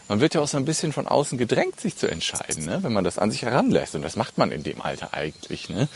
Man 0.07 0.19
wird 0.19 0.35
ja 0.35 0.41
auch 0.41 0.47
so 0.47 0.57
ein 0.57 0.65
bisschen 0.65 0.91
von 0.93 1.07
außen 1.07 1.37
gedrängt, 1.37 1.79
sich 1.79 1.95
zu 1.95 2.07
entscheiden, 2.07 2.65
ne? 2.65 2.83
wenn 2.83 2.93
man 2.93 3.03
das 3.03 3.17
an 3.17 3.31
sich 3.31 3.43
heranlässt. 3.43 3.95
Und 3.95 4.01
das 4.01 4.15
macht 4.15 4.37
man 4.37 4.51
in 4.51 4.63
dem 4.63 4.81
Alter 4.81 5.13
eigentlich. 5.13 5.69
Ne? 5.69 5.87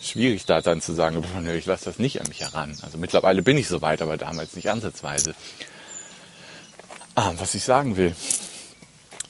Schwierig 0.00 0.46
da 0.46 0.60
dann 0.60 0.80
zu 0.80 0.92
sagen, 0.92 1.24
ich 1.56 1.66
lasse 1.66 1.86
das 1.86 1.98
nicht 1.98 2.20
an 2.20 2.28
mich 2.28 2.40
heran. 2.40 2.76
Also 2.82 2.98
mittlerweile 2.98 3.42
bin 3.42 3.58
ich 3.58 3.68
so 3.68 3.82
weit, 3.82 4.02
aber 4.02 4.16
damals 4.16 4.56
nicht 4.56 4.70
ansatzweise. 4.70 5.34
Ah, 7.14 7.32
was 7.36 7.54
ich 7.54 7.64
sagen 7.64 7.96
will. 7.96 8.14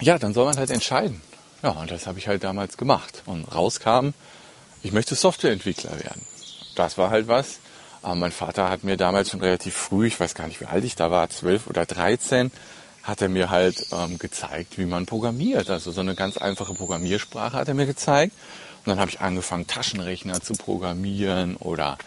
Ja, 0.01 0.19
dann 0.19 0.35
soll 0.35 0.47
man 0.47 0.57
halt 0.57 0.71
entscheiden. 0.71 1.21
Ja, 1.63 1.71
und 1.71 1.91
das 1.91 2.07
habe 2.07 2.19
ich 2.19 2.29
halt 2.29 2.45
damals 2.45 2.77
gemacht. 2.77 3.23
Und 3.27 3.45
rauskam, 3.55 4.11
ich 4.83 4.93
möchte 4.93 5.15
Softwareentwickler 5.15 5.93
werden 5.93 6.23
das 6.81 6.99
war 6.99 7.11
halt 7.11 7.29
was. 7.29 7.61
Aber 8.03 8.15
mein 8.15 8.33
Vater 8.33 8.71
hat 8.71 8.83
mir 8.83 8.97
damals 8.97 9.31
schon 9.31 9.41
relativ 9.41 9.75
früh, 9.75 10.07
ich 10.07 10.19
weiß 10.19 10.35
gar 10.35 10.47
nicht, 10.47 10.61
wie 10.61 10.67
alt 10.67 10.85
ich 10.85 10.97
da 10.97 11.11
war, 11.11 11.29
zwölf 11.29 11.67
oder 11.67 11.85
dreizehn, 11.85 12.51
hat 13.03 13.21
er 13.21 13.29
mir 13.29 13.51
halt 13.51 13.87
ähm, 13.93 14.19
gezeigt, 14.19 14.79
wie 14.79 14.87
man 14.87 15.05
programmiert. 15.05 15.69
Also 15.69 15.91
so 15.91 16.01
eine 16.01 16.15
ganz 16.15 16.39
einfache 16.39 16.73
Programmiersprache 16.73 17.57
hat 17.57 17.69
er 17.69 17.75
mir 17.75 17.87
gezeigt. 17.87 18.33
Und 18.81 18.89
dann 18.89 19.01
habe 19.01 19.11
ich 19.11 19.21
angefangen, 19.21 19.67
Taschenrechner 19.67 20.41
zu 20.41 20.55
programmieren 20.55 21.57
oder 21.57 21.99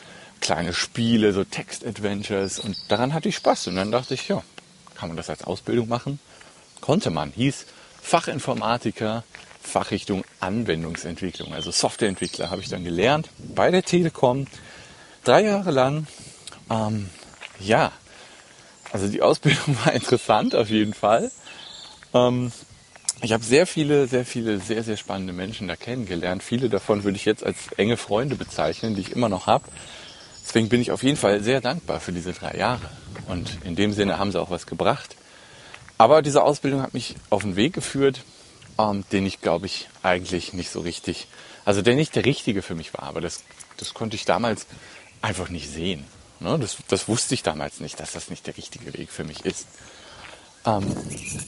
kleine 0.42 0.74
Spiele, 0.74 1.32
so 1.32 1.44
Text-Adventures. 1.44 2.60
Und 2.60 2.75
daran 2.89 3.13
hatte 3.13 3.30
ich 3.30 3.36
Spaß. 3.36 3.68
Und 3.68 3.75
dann 3.75 3.92
dachte 3.92 4.13
ich, 4.13 4.27
ja, 4.27 4.44
kann 4.96 5.10
man 5.10 5.18
das 5.18 5.30
als 5.30 5.44
Ausbildung 5.44 5.88
machen? 5.88 6.20
Konnte 6.82 7.12
man. 7.12 7.32
Hieß 7.32 7.65
Fachinformatiker, 8.01 9.24
Fachrichtung 9.62 10.25
Anwendungsentwicklung. 10.39 11.53
Also 11.53 11.72
Softwareentwickler 11.72 12.50
habe 12.50 12.62
ich 12.62 12.70
dann 12.70 12.84
gelernt 12.84 13.30
bei 13.56 13.72
der 13.72 13.84
Telekom 13.84 14.48
drei 15.24 15.44
Jahre 15.44 15.72
lang. 15.72 16.08
Ähm, 16.70 17.10
ja, 17.60 17.92
also 18.92 19.08
die 19.08 19.22
Ausbildung 19.22 19.77
war 19.86 19.94
interessant 19.94 20.56
auf 20.56 20.70
jeden 20.70 20.94
Fall. 20.94 21.32
Ähm, 22.13 22.51
ich 23.24 23.32
habe 23.32 23.44
sehr 23.44 23.65
viele, 23.65 24.08
sehr 24.08 24.25
viele, 24.25 24.60
sehr, 24.60 24.84
sehr 24.84 24.98
spannende 24.98 25.32
Menschen 25.32 25.70
da 25.70 25.77
kennengelernt. 25.77 26.44
Viele 26.44 26.68
davon 26.68 27.06
würde 27.06 27.15
ich 27.15 27.24
jetzt 27.24 27.46
als 27.46 27.72
enge 27.77 27.96
Freunde 27.96 28.36
bezeichnen, 28.36 28.96
die 28.96 29.01
ich 29.01 29.13
immer 29.13 29.30
noch 29.30 29.48
habe. 29.48 29.63
Deswegen 30.46 30.68
bin 30.68 30.82
ich 30.82 30.92
auf 30.92 31.03
jeden 31.03 31.15
Fall 31.15 31.42
sehr 31.42 31.62
dankbar 31.62 32.01
für 32.01 32.12
diese 32.12 32.34
drei 32.34 32.58
Jahre. 32.58 32.89
Und 33.30 33.60
in 33.63 33.77
dem 33.77 33.94
Sinne 33.94 34.20
haben 34.20 34.34
sie 34.34 34.42
auch 34.42 34.50
was 34.50 34.65
gebracht. 34.65 35.15
Aber 35.98 36.22
diese 36.22 36.44
Ausbildung 36.44 36.82
hat 36.82 36.94
mich 36.94 37.15
auf 37.30 37.44
den 37.44 37.56
Weg 37.56 37.72
geführt, 37.72 38.24
ähm, 38.77 39.06
den 39.13 39.25
ich, 39.25 39.39
glaube 39.39 39.68
ich, 39.68 39.88
eigentlich 40.01 40.51
nicht 40.51 40.70
so 40.70 40.82
richtig, 40.82 41.27
also 41.63 41.82
der 41.82 41.96
nicht 41.96 42.18
der 42.18 42.25
richtige 42.25 42.62
für 42.62 42.75
mich 42.75 42.94
war. 42.94 43.03
Aber 43.03 43.22
das, 43.22 43.44
das 43.77 43.94
konnte 43.94 44.18
ich 44.18 44.25
damals 44.25 44.68
einfach 45.22 45.48
nicht 45.48 45.70
sehen. 45.70 46.03
Ne? 46.42 46.60
Das, 46.60 46.75
das 46.89 47.08
wusste 47.08 47.36
ich 47.36 47.44
damals 47.44 47.80
nicht, 47.80 48.01
dass 48.01 48.12
das 48.12 48.30
nicht 48.30 48.46
der 48.48 48.58
richtige 48.58 48.94
Weg 48.94 49.12
für 49.12 49.24
mich 49.24 49.46
ist. 49.46 49.65
Ähm, 50.65 50.86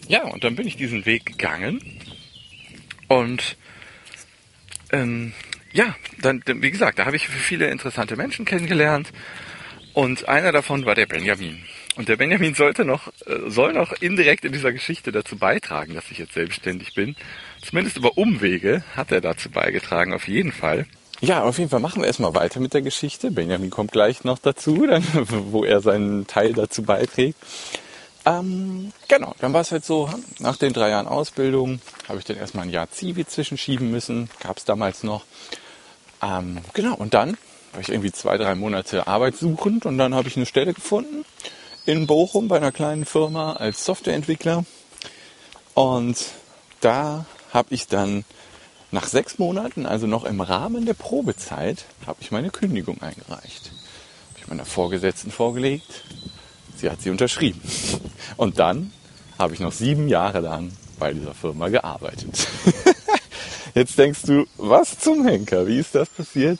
ja, 0.07 0.23
und 0.25 0.43
dann 0.43 0.55
bin 0.55 0.67
ich 0.67 0.77
diesen 0.77 1.05
Weg 1.05 1.25
gegangen 1.25 1.81
und 3.07 3.57
ähm, 4.91 5.33
ja, 5.73 5.95
dann, 6.21 6.41
wie 6.45 6.71
gesagt, 6.71 6.99
da 6.99 7.05
habe 7.05 7.15
ich 7.15 7.27
viele 7.27 7.69
interessante 7.69 8.15
Menschen 8.15 8.45
kennengelernt 8.45 9.11
und 9.93 10.27
einer 10.27 10.51
davon 10.51 10.85
war 10.85 10.95
der 10.95 11.05
Benjamin. 11.05 11.63
Und 11.95 12.09
der 12.09 12.17
Benjamin 12.17 12.55
sollte 12.55 12.83
noch, 12.83 13.07
äh, 13.25 13.49
soll 13.49 13.73
noch 13.73 13.93
indirekt 13.93 14.43
in 14.43 14.51
dieser 14.51 14.73
Geschichte 14.73 15.11
dazu 15.11 15.37
beitragen, 15.37 15.95
dass 15.95 16.11
ich 16.11 16.17
jetzt 16.17 16.33
selbstständig 16.33 16.93
bin. 16.93 17.15
Zumindest 17.61 17.97
über 17.97 18.17
Umwege 18.17 18.83
hat 18.95 19.11
er 19.11 19.21
dazu 19.21 19.49
beigetragen, 19.49 20.13
auf 20.13 20.27
jeden 20.27 20.51
Fall. 20.51 20.85
Ja, 21.21 21.43
auf 21.43 21.57
jeden 21.57 21.69
Fall 21.69 21.79
machen 21.79 22.01
wir 22.01 22.07
erstmal 22.07 22.35
weiter 22.35 22.59
mit 22.59 22.73
der 22.73 22.81
Geschichte. 22.81 23.31
Benjamin 23.31 23.69
kommt 23.69 23.93
gleich 23.93 24.25
noch 24.25 24.39
dazu, 24.39 24.85
dann, 24.89 25.03
wo 25.29 25.63
er 25.63 25.79
seinen 25.81 26.27
Teil 26.27 26.53
dazu 26.53 26.83
beiträgt. 26.83 27.37
Ähm, 28.25 28.91
genau, 29.07 29.35
dann 29.39 29.53
war 29.53 29.61
es 29.61 29.71
halt 29.71 29.85
so, 29.85 30.09
nach 30.39 30.57
den 30.57 30.73
drei 30.73 30.89
Jahren 30.89 31.07
Ausbildung 31.07 31.79
habe 32.07 32.19
ich 32.19 32.25
dann 32.25 32.37
erstmal 32.37 32.65
ein 32.65 32.71
Jahr 32.71 32.89
Zivi 32.89 33.25
zwischenschieben 33.25 33.91
müssen, 33.91 34.29
gab 34.39 34.57
es 34.57 34.65
damals 34.65 35.03
noch. 35.03 35.25
Ähm, 36.23 36.59
genau, 36.73 36.95
und 36.95 37.13
dann 37.13 37.37
war 37.73 37.81
ich 37.81 37.89
irgendwie 37.89 38.11
zwei, 38.11 38.37
drei 38.37 38.55
Monate 38.55 39.07
arbeitssuchend 39.07 39.85
und 39.85 39.97
dann 39.97 40.15
habe 40.15 40.27
ich 40.27 40.37
eine 40.37 40.45
Stelle 40.45 40.73
gefunden 40.73 41.25
in 41.85 42.07
Bochum 42.07 42.47
bei 42.47 42.57
einer 42.57 42.71
kleinen 42.71 43.05
Firma 43.05 43.53
als 43.53 43.85
Softwareentwickler. 43.85 44.65
Und 45.75 46.17
da 46.79 47.25
habe 47.53 47.73
ich 47.73 47.87
dann 47.87 48.25
nach 48.91 49.07
sechs 49.07 49.37
Monaten, 49.37 49.85
also 49.85 50.07
noch 50.07 50.23
im 50.23 50.41
Rahmen 50.41 50.85
der 50.85 50.93
Probezeit, 50.93 51.85
habe 52.07 52.19
ich 52.21 52.31
meine 52.31 52.49
Kündigung 52.49 53.01
eingereicht. 53.01 53.71
Habe 54.29 54.39
ich 54.39 54.47
meiner 54.47 54.65
Vorgesetzten 54.65 55.31
vorgelegt. 55.31 56.03
Sie 56.85 56.91
hat 56.91 57.01
sie 57.01 57.09
unterschrieben. 57.09 57.59
Und 58.37 58.59
dann 58.59 58.91
habe 59.39 59.55
ich 59.55 59.59
noch 59.59 59.71
sieben 59.71 60.07
Jahre 60.07 60.39
lang 60.41 60.71
bei 60.99 61.13
dieser 61.13 61.33
Firma 61.33 61.69
gearbeitet. 61.69 62.47
Jetzt 63.73 63.97
denkst 63.97 64.21
du, 64.27 64.45
was 64.57 64.99
zum 64.99 65.25
Henker? 65.25 65.65
Wie 65.65 65.79
ist 65.79 65.95
das 65.95 66.07
passiert? 66.09 66.59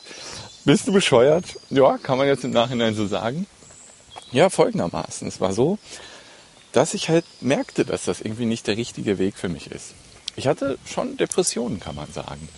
Bist 0.64 0.88
du 0.88 0.92
bescheuert? 0.92 1.44
Ja, 1.70 1.96
kann 1.98 2.18
man 2.18 2.26
jetzt 2.26 2.42
im 2.42 2.50
Nachhinein 2.50 2.96
so 2.96 3.06
sagen. 3.06 3.46
Ja, 4.32 4.50
folgendermaßen. 4.50 5.28
Es 5.28 5.40
war 5.40 5.52
so, 5.52 5.78
dass 6.72 6.94
ich 6.94 7.08
halt 7.08 7.24
merkte, 7.40 7.84
dass 7.84 8.04
das 8.04 8.20
irgendwie 8.20 8.46
nicht 8.46 8.66
der 8.66 8.76
richtige 8.76 9.20
Weg 9.20 9.36
für 9.36 9.48
mich 9.48 9.70
ist. 9.70 9.94
Ich 10.34 10.48
hatte 10.48 10.76
schon 10.86 11.16
Depressionen, 11.18 11.78
kann 11.78 11.94
man 11.94 12.12
sagen. 12.12 12.48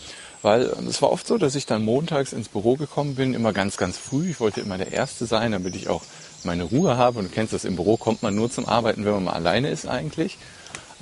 Weil 0.41 0.63
es 0.89 1.03
war 1.03 1.11
oft 1.11 1.27
so, 1.27 1.37
dass 1.37 1.55
ich 1.55 1.67
dann 1.67 1.85
montags 1.85 2.33
ins 2.33 2.49
Büro 2.49 2.77
gekommen 2.77 3.15
bin, 3.15 3.35
immer 3.35 3.53
ganz, 3.53 3.77
ganz 3.77 3.99
früh. 3.99 4.31
Ich 4.31 4.41
wollte 4.41 4.63
immer 4.63 4.79
der 4.79 4.93
Erste 4.93 5.27
sein, 5.27 5.53
damit 5.53 5.77
ich 5.77 5.89
auch 5.89 6.03
meine 6.45 6.65
Ruhe 6.65 6.97
habe. 6.97 7.19
Und 7.19 7.27
du 7.27 7.35
kennst 7.35 7.53
das, 7.53 7.65
im 7.65 7.77
Büro 7.77 7.97
kommt 7.97 8.23
man 8.23 8.35
nur 8.35 8.51
zum 8.51 8.67
Arbeiten, 8.67 9.05
wenn 9.05 9.13
man 9.13 9.25
mal 9.25 9.33
alleine 9.33 9.71
ist 9.71 9.87
eigentlich. 9.87 10.39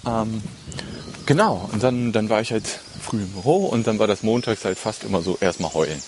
Ähm, 0.06 0.42
genau, 1.26 1.68
und 1.72 1.82
dann, 1.82 2.12
dann 2.12 2.28
war 2.28 2.40
ich 2.40 2.52
halt 2.52 2.66
früh 3.00 3.18
im 3.18 3.30
Büro 3.30 3.66
und 3.66 3.86
dann 3.86 3.98
war 3.98 4.06
das 4.06 4.22
montags 4.22 4.64
halt 4.64 4.78
fast 4.78 5.04
immer 5.04 5.22
so 5.22 5.36
erstmal 5.40 5.74
heulen. 5.74 6.02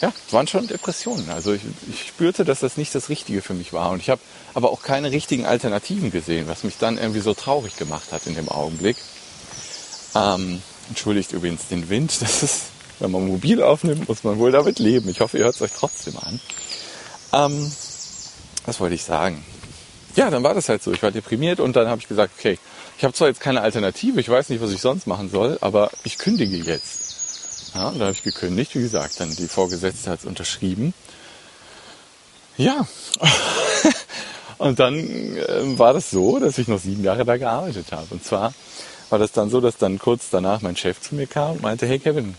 Ja, 0.00 0.12
es 0.26 0.32
waren 0.32 0.46
schon 0.46 0.66
Depressionen. 0.66 1.30
Also 1.30 1.52
ich, 1.52 1.62
ich 1.88 2.08
spürte, 2.08 2.44
dass 2.44 2.60
das 2.60 2.76
nicht 2.76 2.94
das 2.94 3.08
Richtige 3.08 3.42
für 3.42 3.54
mich 3.54 3.72
war. 3.72 3.90
Und 3.90 4.00
ich 4.00 4.10
habe 4.10 4.20
aber 4.52 4.70
auch 4.70 4.82
keine 4.82 5.10
richtigen 5.10 5.46
Alternativen 5.46 6.10
gesehen, 6.10 6.48
was 6.48 6.64
mich 6.64 6.78
dann 6.78 6.98
irgendwie 6.98 7.20
so 7.20 7.32
traurig 7.32 7.76
gemacht 7.76 8.12
hat 8.12 8.26
in 8.26 8.34
dem 8.34 8.48
Augenblick. 8.48 8.96
Ähm, 10.14 10.60
entschuldigt 10.88 11.32
übrigens 11.32 11.68
den 11.68 11.88
Wind. 11.88 12.12
Das 12.20 12.42
ist, 12.42 12.62
wenn 13.00 13.10
man 13.10 13.26
mobil 13.26 13.62
aufnimmt, 13.62 14.08
muss 14.08 14.24
man 14.24 14.38
wohl 14.38 14.52
damit 14.52 14.78
leben. 14.78 15.08
Ich 15.08 15.20
hoffe, 15.20 15.38
ihr 15.38 15.44
hört 15.44 15.56
es 15.56 15.62
euch 15.62 15.72
trotzdem 15.72 16.16
an. 16.18 16.40
Ähm, 17.32 17.72
was 18.64 18.80
wollte 18.80 18.94
ich 18.94 19.04
sagen? 19.04 19.44
Ja, 20.16 20.30
dann 20.30 20.42
war 20.42 20.54
das 20.54 20.68
halt 20.68 20.82
so. 20.82 20.92
Ich 20.92 21.02
war 21.02 21.10
deprimiert 21.10 21.60
und 21.60 21.74
dann 21.74 21.88
habe 21.88 22.00
ich 22.00 22.08
gesagt, 22.08 22.32
okay, 22.38 22.58
ich 22.96 23.04
habe 23.04 23.12
zwar 23.14 23.28
jetzt 23.28 23.40
keine 23.40 23.62
Alternative, 23.62 24.20
ich 24.20 24.28
weiß 24.28 24.48
nicht, 24.48 24.62
was 24.62 24.70
ich 24.70 24.80
sonst 24.80 25.06
machen 25.06 25.28
soll, 25.30 25.58
aber 25.60 25.90
ich 26.04 26.18
kündige 26.18 26.56
jetzt. 26.56 27.04
Ja, 27.74 27.88
und 27.88 27.98
da 27.98 28.06
habe 28.06 28.12
ich 28.12 28.22
gekündigt. 28.22 28.74
Wie 28.74 28.80
gesagt, 28.80 29.18
dann 29.18 29.34
die 29.34 29.48
Vorgesetzte 29.48 30.10
hat 30.10 30.20
es 30.20 30.24
unterschrieben. 30.24 30.94
Ja. 32.56 32.86
und 34.58 34.78
dann 34.78 34.96
äh, 34.96 35.78
war 35.78 35.92
das 35.92 36.10
so, 36.10 36.38
dass 36.38 36.58
ich 36.58 36.68
noch 36.68 36.78
sieben 36.78 37.02
Jahre 37.02 37.24
da 37.24 37.36
gearbeitet 37.36 37.90
habe. 37.90 38.06
Und 38.10 38.24
zwar 38.24 38.54
war 39.10 39.18
das 39.18 39.32
dann 39.32 39.50
so, 39.50 39.60
dass 39.60 39.76
dann 39.76 39.98
kurz 39.98 40.30
danach 40.30 40.62
mein 40.62 40.76
Chef 40.76 41.00
zu 41.00 41.16
mir 41.16 41.26
kam 41.26 41.52
und 41.52 41.62
meinte, 41.62 41.86
hey 41.86 41.98
Kevin, 41.98 42.36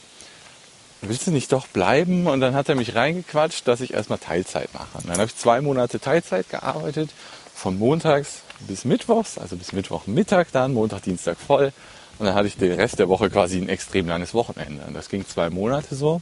willst 1.09 1.27
du 1.27 1.31
nicht 1.31 1.51
doch 1.51 1.67
bleiben? 1.67 2.27
Und 2.27 2.41
dann 2.41 2.55
hat 2.55 2.69
er 2.69 2.75
mich 2.75 2.95
reingequatscht, 2.95 3.67
dass 3.67 3.81
ich 3.81 3.93
erstmal 3.93 4.19
Teilzeit 4.19 4.73
mache. 4.73 4.97
Und 4.97 5.07
dann 5.07 5.17
habe 5.17 5.25
ich 5.25 5.35
zwei 5.35 5.61
Monate 5.61 5.99
Teilzeit 5.99 6.49
gearbeitet 6.49 7.11
von 7.53 7.77
montags 7.79 8.41
bis 8.67 8.85
mittwochs, 8.85 9.37
also 9.37 9.55
bis 9.55 9.73
Mittwochmittag 9.73 10.47
dann, 10.51 10.73
Montag, 10.73 11.03
Dienstag 11.03 11.37
voll. 11.37 11.71
Und 12.17 12.25
dann 12.25 12.35
hatte 12.35 12.47
ich 12.47 12.57
den 12.57 12.71
Rest 12.73 12.99
der 12.99 13.09
Woche 13.09 13.29
quasi 13.29 13.57
ein 13.57 13.69
extrem 13.69 14.07
langes 14.07 14.33
Wochenende. 14.33 14.83
Und 14.85 14.93
das 14.93 15.09
ging 15.09 15.27
zwei 15.27 15.49
Monate 15.49 15.95
so. 15.95 16.21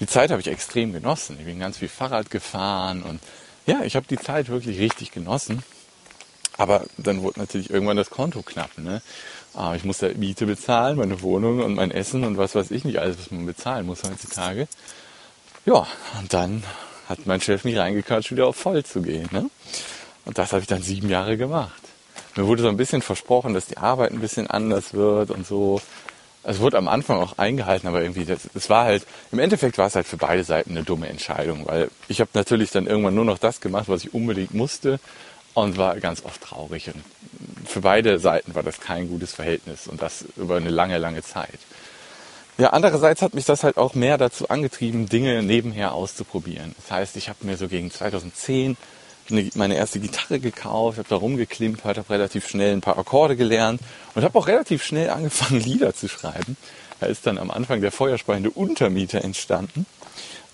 Die 0.00 0.06
Zeit 0.06 0.30
habe 0.30 0.40
ich 0.40 0.48
extrem 0.48 0.92
genossen. 0.92 1.36
Ich 1.38 1.46
bin 1.46 1.58
ganz 1.58 1.78
viel 1.78 1.88
Fahrrad 1.88 2.30
gefahren 2.30 3.02
und 3.02 3.20
ja, 3.66 3.82
ich 3.82 3.96
habe 3.96 4.06
die 4.08 4.18
Zeit 4.18 4.48
wirklich 4.48 4.78
richtig 4.78 5.10
genossen. 5.10 5.62
Aber 6.58 6.84
dann 6.96 7.22
wurde 7.22 7.40
natürlich 7.40 7.70
irgendwann 7.70 7.96
das 7.96 8.10
Konto 8.10 8.42
knapp. 8.42 8.78
Ne? 8.78 9.02
Ah, 9.56 9.74
ich 9.74 9.84
musste 9.84 10.14
Miete 10.14 10.44
bezahlen, 10.44 10.98
meine 10.98 11.22
Wohnung 11.22 11.60
und 11.60 11.74
mein 11.76 11.90
Essen 11.90 12.24
und 12.24 12.36
was 12.36 12.54
weiß 12.54 12.70
ich 12.72 12.84
nicht 12.84 12.98
alles, 12.98 13.16
was 13.18 13.30
man 13.30 13.46
bezahlen 13.46 13.86
muss 13.86 14.02
heutzutage. 14.02 14.68
Ja, 15.64 15.86
und 16.20 16.32
dann 16.34 16.62
hat 17.08 17.24
mein 17.24 17.40
Chef 17.40 17.64
mich 17.64 17.78
reingequatscht, 17.78 18.30
wieder 18.32 18.48
auf 18.48 18.56
voll 18.56 18.84
zu 18.84 19.00
gehen. 19.00 19.28
Ne? 19.32 19.48
Und 20.26 20.36
das 20.36 20.52
habe 20.52 20.60
ich 20.60 20.66
dann 20.66 20.82
sieben 20.82 21.08
Jahre 21.08 21.38
gemacht. 21.38 21.80
Mir 22.36 22.46
wurde 22.46 22.62
so 22.62 22.68
ein 22.68 22.76
bisschen 22.76 23.00
versprochen, 23.00 23.54
dass 23.54 23.64
die 23.64 23.78
Arbeit 23.78 24.12
ein 24.12 24.20
bisschen 24.20 24.46
anders 24.46 24.92
wird 24.92 25.30
und 25.30 25.46
so. 25.46 25.80
Es 26.42 26.60
wurde 26.60 26.76
am 26.76 26.86
Anfang 26.86 27.18
auch 27.18 27.38
eingehalten, 27.38 27.88
aber 27.88 28.02
irgendwie, 28.02 28.26
das, 28.26 28.40
das 28.52 28.68
war 28.68 28.84
halt, 28.84 29.06
im 29.32 29.38
Endeffekt 29.38 29.78
war 29.78 29.86
es 29.86 29.94
halt 29.94 30.06
für 30.06 30.18
beide 30.18 30.44
Seiten 30.44 30.72
eine 30.72 30.82
dumme 30.82 31.08
Entscheidung, 31.08 31.66
weil 31.66 31.88
ich 32.08 32.20
habe 32.20 32.30
natürlich 32.34 32.72
dann 32.72 32.86
irgendwann 32.86 33.14
nur 33.14 33.24
noch 33.24 33.38
das 33.38 33.62
gemacht, 33.62 33.88
was 33.88 34.04
ich 34.04 34.12
unbedingt 34.12 34.52
musste 34.52 35.00
und 35.56 35.78
war 35.78 35.98
ganz 36.00 36.22
oft 36.22 36.42
traurig. 36.42 36.88
Und 36.88 37.02
für 37.66 37.80
beide 37.80 38.18
Seiten 38.18 38.54
war 38.54 38.62
das 38.62 38.78
kein 38.78 39.08
gutes 39.08 39.32
Verhältnis 39.32 39.86
und 39.86 40.02
das 40.02 40.26
über 40.36 40.56
eine 40.56 40.68
lange, 40.68 40.98
lange 40.98 41.22
Zeit. 41.22 41.58
Ja, 42.58 42.70
andererseits 42.70 43.22
hat 43.22 43.34
mich 43.34 43.46
das 43.46 43.64
halt 43.64 43.78
auch 43.78 43.94
mehr 43.94 44.18
dazu 44.18 44.50
angetrieben, 44.50 45.08
Dinge 45.08 45.42
nebenher 45.42 45.92
auszuprobieren. 45.92 46.74
Das 46.76 46.90
heißt, 46.90 47.16
ich 47.16 47.30
habe 47.30 47.38
mir 47.46 47.56
so 47.56 47.68
gegen 47.68 47.90
2010 47.90 48.76
meine 49.54 49.76
erste 49.76 49.98
Gitarre 49.98 50.40
gekauft, 50.40 50.98
habe 50.98 51.08
da 51.08 51.16
rumgeklimpert, 51.16 51.98
habe 51.98 52.10
relativ 52.10 52.46
schnell 52.48 52.72
ein 52.72 52.82
paar 52.82 52.98
Akkorde 52.98 53.34
gelernt 53.34 53.80
und 54.14 54.24
habe 54.24 54.38
auch 54.38 54.46
relativ 54.46 54.84
schnell 54.84 55.08
angefangen, 55.08 55.60
Lieder 55.64 55.94
zu 55.94 56.06
schreiben. 56.06 56.58
Da 57.00 57.06
ist 57.06 57.26
dann 57.26 57.38
am 57.38 57.50
Anfang 57.50 57.80
der 57.80 57.92
feuerspeiende 57.92 58.50
Untermieter 58.50 59.24
entstanden. 59.24 59.86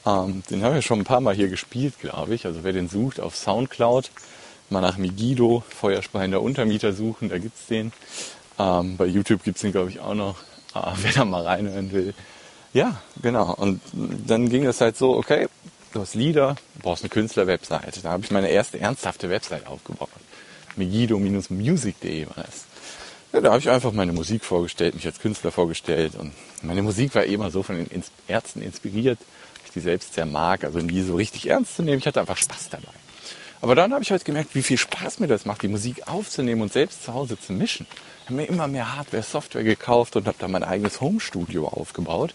Ähm, 0.07 0.45
den 0.49 0.63
habe 0.63 0.79
ich 0.79 0.87
schon 0.87 1.01
ein 1.01 1.05
paar 1.05 1.21
Mal 1.21 1.35
hier 1.35 1.49
gespielt, 1.49 1.95
glaube 2.01 2.35
ich. 2.35 2.47
Also 2.47 2.63
wer 2.63 2.73
den 2.73 2.89
sucht 2.89 3.21
auf 3.21 3.37
Soundcloud, 3.37 4.11
mal 4.73 4.81
nach 4.81 4.97
Migido, 4.97 5.63
Feuerspeiender 5.69 6.43
Untermieter 6.43 6.93
suchen, 6.93 7.29
da 7.29 7.39
gibt's 7.39 7.67
den. 7.67 7.93
Ähm, 8.59 8.97
bei 8.97 9.07
YouTube 9.07 9.45
gibt's 9.45 9.61
den, 9.61 9.73
glaube 9.73 9.91
ich, 9.91 10.01
auch 10.01 10.15
noch, 10.15 10.37
äh, 10.75 10.81
wer 11.03 11.13
da 11.13 11.25
mal 11.25 11.43
reinhören 11.43 11.93
will. 11.93 12.15
Ja, 12.73 13.01
genau. 13.21 13.55
Und 13.55 13.81
dann 13.93 14.49
ging 14.49 14.65
es 14.65 14.81
halt 14.81 14.97
so, 14.97 15.17
okay, 15.17 15.49
du 15.93 16.01
hast 16.01 16.15
Lieder, 16.15 16.57
du 16.75 16.81
brauchst 16.83 17.03
eine 17.03 17.11
Künstler-Webseite. 17.11 18.01
Da 18.03 18.11
habe 18.11 18.25
ich 18.25 18.31
meine 18.31 18.49
erste 18.49 18.81
ernsthafte 18.81 19.29
Website 19.29 19.67
aufgebaut. 19.67 20.09
Megido-music.de 20.77 22.27
war 22.27 22.45
das. 22.45 22.65
Ja, 23.33 23.41
da 23.41 23.51
habe 23.51 23.61
ich 23.61 23.71
einfach 23.71 23.93
meine 23.93 24.13
Musik 24.13 24.45
vorgestellt, 24.45 24.95
mich 24.95 25.07
als 25.07 25.19
Künstler 25.19 25.51
vorgestellt. 25.51 26.15
Und 26.17 26.33
meine 26.63 26.83
Musik 26.83 27.15
war 27.15 27.25
immer 27.25 27.51
so 27.51 27.63
von 27.63 27.77
den 27.77 28.05
Ärzten 28.27 28.63
inspiriert, 28.63 29.19
ich 29.67 29.71
die 29.73 29.81
selbst 29.81 30.15
sehr 30.15 30.27
mag, 30.27 30.65
also 30.65 30.79
nie 30.79 31.03
so 31.03 31.17
richtig 31.17 31.49
ernst 31.49 31.77
zu 31.77 31.83
nehmen. 31.83 31.99
Ich 31.99 32.07
hatte 32.07 32.21
einfach 32.21 32.37
Spaß 32.37 32.71
dabei. 32.71 33.02
Aber 33.63 33.77
dann 33.77 33.93
habe 33.93 34.03
ich 34.03 34.11
halt 34.11 34.25
gemerkt, 34.25 34.57
wie 34.57 34.63
viel 34.63 34.77
Spaß 34.77 35.21
mir 35.21 35.29
das 35.29 35.47
macht, 35.47 35.63
die 35.63 35.69
Musik 35.69 36.09
aufzunehmen 36.09 36.63
und 36.63 36.73
selbst 36.73 37.05
zu 37.05 37.15
Hause 37.15 37.39
zu 37.39 37.53
mischen. 37.53 37.87
Ich 38.23 38.27
habe 38.27 38.35
mir 38.35 38.47
immer 38.47 38.67
mehr 38.67 38.97
Hardware, 38.97 39.23
Software 39.23 39.63
gekauft 39.63 40.17
und 40.17 40.27
habe 40.27 40.37
dann 40.41 40.51
mein 40.51 40.65
eigenes 40.65 41.01
Home-Studio 41.01 41.69
aufgebaut. 41.69 42.35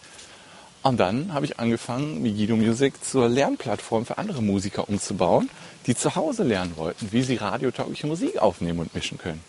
Und 0.84 1.02
dann 1.02 1.34
habe 1.34 1.46
ich 1.46 1.60
angefangen, 1.60 2.22
Migido 2.22 2.56
Music 2.56 3.04
zur 3.04 3.28
Lernplattform 3.28 4.06
für 4.06 4.18
andere 4.18 4.42
Musiker 4.42 4.88
umzubauen, 4.88 5.50
die 5.86 5.96
zu 5.96 6.16
Hause 6.16 6.44
lernen 6.44 6.78
wollten, 6.78 7.12
wie 7.12 7.24
sie 7.24 7.36
radiotaugliche 7.36 8.08
Musik 8.08 8.38
aufnehmen 8.38 8.80
und 8.80 8.96
mischen 8.96 9.18
können. 9.18 9.44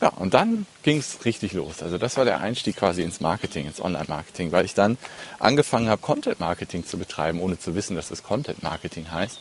Ja, 0.00 0.08
und 0.08 0.32
dann 0.32 0.64
ging 0.82 0.96
es 0.96 1.26
richtig 1.26 1.52
los. 1.52 1.82
Also 1.82 1.98
das 1.98 2.16
war 2.16 2.24
der 2.24 2.40
Einstieg 2.40 2.76
quasi 2.76 3.02
ins 3.02 3.20
Marketing, 3.20 3.66
ins 3.66 3.82
Online-Marketing, 3.82 4.50
weil 4.50 4.64
ich 4.64 4.72
dann 4.72 4.96
angefangen 5.38 5.90
habe, 5.90 6.00
Content-Marketing 6.00 6.86
zu 6.86 6.96
betreiben, 6.96 7.38
ohne 7.40 7.58
zu 7.58 7.74
wissen, 7.74 7.96
dass 7.96 8.08
das 8.08 8.22
Content-Marketing 8.22 9.10
heißt. 9.12 9.38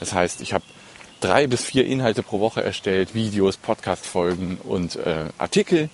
Das 0.00 0.12
heißt, 0.12 0.40
ich 0.40 0.52
habe 0.52 0.64
drei 1.24 1.46
bis 1.46 1.64
vier 1.64 1.86
Inhalte 1.86 2.22
pro 2.22 2.38
Woche 2.38 2.62
erstellt, 2.62 3.14
Videos, 3.14 3.56
Podcast-Folgen 3.56 4.58
und 4.62 4.96
äh, 4.96 5.24
Artikel 5.38 5.88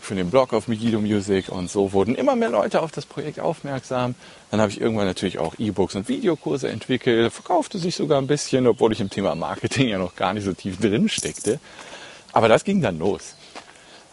für 0.00 0.14
den 0.14 0.30
Blog 0.30 0.52
auf 0.52 0.68
Migido 0.68 1.00
Music 1.00 1.48
und 1.48 1.68
so 1.68 1.92
wurden 1.92 2.14
immer 2.14 2.36
mehr 2.36 2.50
Leute 2.50 2.80
auf 2.80 2.92
das 2.92 3.04
Projekt 3.04 3.40
aufmerksam. 3.40 4.14
Dann 4.52 4.60
habe 4.60 4.70
ich 4.70 4.80
irgendwann 4.80 5.06
natürlich 5.06 5.40
auch 5.40 5.56
E-Books 5.58 5.96
und 5.96 6.08
Videokurse 6.08 6.68
entwickelt, 6.68 7.32
verkaufte 7.32 7.78
sich 7.78 7.96
sogar 7.96 8.20
ein 8.20 8.28
bisschen, 8.28 8.68
obwohl 8.68 8.92
ich 8.92 9.00
im 9.00 9.10
Thema 9.10 9.34
Marketing 9.34 9.88
ja 9.88 9.98
noch 9.98 10.14
gar 10.14 10.32
nicht 10.32 10.44
so 10.44 10.52
tief 10.52 10.78
drin 10.78 11.08
steckte. 11.08 11.58
Aber 12.32 12.46
das 12.46 12.62
ging 12.62 12.80
dann 12.80 13.00
los. 13.00 13.34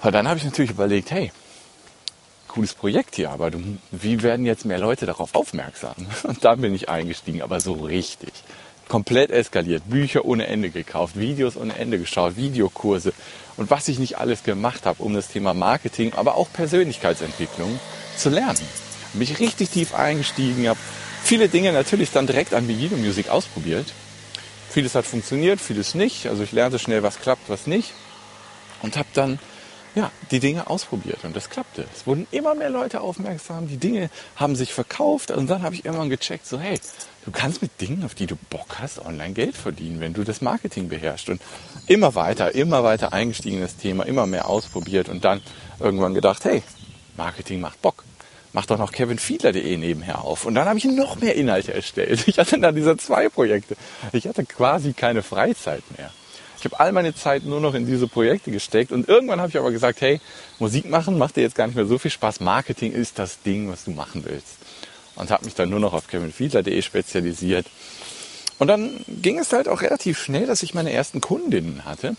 Und 0.01 0.15
dann 0.15 0.28
habe 0.28 0.39
ich 0.39 0.45
natürlich 0.45 0.71
überlegt, 0.71 1.12
hey, 1.12 1.32
cooles 2.47 2.73
Projekt 2.73 3.17
hier, 3.17 3.30
aber 3.30 3.51
du, 3.51 3.62
wie 3.91 4.23
werden 4.23 4.47
jetzt 4.47 4.65
mehr 4.65 4.80
Leute 4.80 5.06
darauf 5.06 5.36
aufmerksam? 5.36 5.93
Und 6.23 6.43
dann 6.43 6.62
bin 6.62 6.73
ich 6.73 6.89
eingestiegen, 6.89 7.43
aber 7.43 7.60
so 7.60 7.73
richtig 7.73 8.34
komplett 8.88 9.32
eskaliert. 9.32 9.84
Bücher 9.89 10.26
ohne 10.26 10.48
Ende 10.48 10.69
gekauft, 10.69 11.17
Videos 11.17 11.58
ohne 11.58 11.76
Ende 11.78 12.00
geschaut, 12.00 12.38
Videokurse 12.38 13.13
und 13.58 13.69
was 13.69 13.88
ich 13.88 14.00
nicht 14.00 14.17
alles 14.17 14.43
gemacht 14.43 14.86
habe, 14.86 15.02
um 15.02 15.13
das 15.13 15.28
Thema 15.30 15.54
Marketing, 15.54 16.13
aber 16.13 16.36
auch 16.36 16.52
Persönlichkeitsentwicklung 16.52 17.80
zu 18.17 18.30
lernen. 18.30 18.60
Bin 19.13 19.21
ich 19.21 19.39
richtig 19.39 19.69
tief 19.69 19.95
eingestiegen, 19.95 20.67
habe 20.67 20.80
viele 21.24 21.48
Dinge 21.48 21.71
natürlich 21.71 22.12
dann 22.12 22.28
direkt 22.28 22.54
an 22.54 22.67
Begino 22.67 22.98
Music 22.98 23.30
ausprobiert. 23.30 23.86
Vieles 24.69 24.93
hat 24.93 25.06
funktioniert, 25.06 25.62
vieles 25.62 25.95
nicht. 25.95 26.28
Also 26.28 26.43
ich 26.43 26.52
lernte 26.52 26.80
schnell, 26.80 27.02
was 27.02 27.19
klappt, 27.19 27.50
was 27.50 27.65
nicht. 27.65 27.93
Und 28.82 28.98
habe 28.98 29.08
dann 29.13 29.39
ja, 29.96 30.12
die 30.30 30.40
Dinge 30.40 30.70
ausprobiert 30.70 31.24
und 31.24 31.36
das 31.36 31.50
klappte. 31.50 31.86
Es 31.96 32.06
wurden 32.06 32.28
immer 32.32 32.54
mehr 32.54 32.70
Leute 32.70 33.02
aufmerksam, 33.02 33.68
die 33.68 33.78
Dinge 33.78 34.10
haben 34.36 34.56
sich 34.56 34.74
verkauft 34.74 35.32
und 35.32 35.50
dann 35.50 35.64
habe 35.64 35.76
ich 35.76 35.86
irgendwann 35.86 36.10
gecheckt, 36.10 36.46
so 36.46 36.60
hey, 36.60 36.80
du 37.26 37.32
kannst 37.32 37.62
mit 37.62 37.80
Dingen, 37.80 38.04
auf 38.04 38.14
die 38.14 38.28
du 38.28 38.36
Bock 38.50 38.80
hast, 38.80 39.00
online 39.00 39.34
Geld 39.34 39.56
verdienen, 39.56 40.02
wenn 40.02 40.14
du 40.14 40.24
das 40.24 40.42
Marketing 40.42 40.90
beherrschst 40.90 41.30
und 41.30 41.42
immer 41.88 42.14
weiter, 42.14 42.54
immer 42.54 42.84
weiter 42.84 43.14
eingestiegen 43.14 43.58
in 43.58 43.64
das 43.64 43.78
Thema, 43.78 44.06
immer 44.06 44.28
mehr 44.28 44.50
ausprobiert 44.50 45.08
und 45.08 45.24
dann 45.24 45.42
irgendwann 45.80 46.14
gedacht, 46.14 46.44
hey, 46.44 46.62
Marketing 47.16 47.62
macht 47.62 47.82
Bock. 47.82 48.04
Mach 48.52 48.66
doch 48.66 48.78
noch 48.78 48.94
kevinfiedler.de 48.94 49.76
nebenher 49.76 50.24
auf. 50.24 50.46
Und 50.46 50.56
dann 50.56 50.66
habe 50.66 50.78
ich 50.78 50.86
noch 50.86 51.18
mehr 51.18 51.36
Inhalte 51.36 51.74
erstellt. 51.74 52.26
Ich 52.28 52.40
hatte 52.40 52.58
dann 52.58 52.74
diese 52.74 52.96
zwei 52.96 53.28
Projekte. 53.28 53.76
Ich 54.14 54.28
hatte 54.28 54.46
quasi 54.46 54.94
keine 54.94 55.24
Freizeit 55.24 55.84
mehr. 55.98 56.12
Ich 56.65 56.71
habe 56.71 56.84
all 56.84 56.93
meine 56.93 57.13
Zeit 57.13 57.45
nur 57.45 57.62
noch 57.62 57.75
in 57.75 57.86
diese 57.86 58.08
Projekte 58.08 58.49
gesteckt 58.49 58.91
und 58.91 59.08
irgendwann 59.08 59.39
habe 59.39 59.49
ich 59.49 59.58
aber 59.60 59.69
gesagt, 59.69 60.01
hey, 60.01 60.19
Musik 60.58 60.89
machen 60.89 61.15
macht 61.19 61.36
dir 61.36 61.41
jetzt 61.41 61.54
gar 61.54 61.67
nicht 61.67 61.75
mehr 61.75 61.86
so 61.86 61.99
viel 61.99 62.10
Spaß. 62.10 62.39
Marketing 62.39 62.91
ist 62.91 63.19
das 63.19 63.39
Ding, 63.43 63.69
was 63.69 63.84
du 63.84 63.91
machen 63.91 64.25
willst. 64.25 64.58
Und 65.15 65.30
habe 65.30 65.45
mich 65.45 65.54
dann 65.54 65.69
nur 65.69 65.80
noch 65.80 65.93
auf 65.93 66.08
kevinfiedler.de 66.08 66.82
spezialisiert. 66.82 67.67
Und 68.58 68.65
dann 68.67 69.06
ging 69.08 69.38
es 69.38 69.54
halt 69.54 69.67
auch 69.67 69.84
relativ 69.84 70.17
schnell, 70.17 70.47
dass 70.47 70.63
ich 70.63 70.73
meine 70.73 70.91
ersten 70.91 71.21
Kundinnen 71.21 71.86
hatte. 71.86 72.15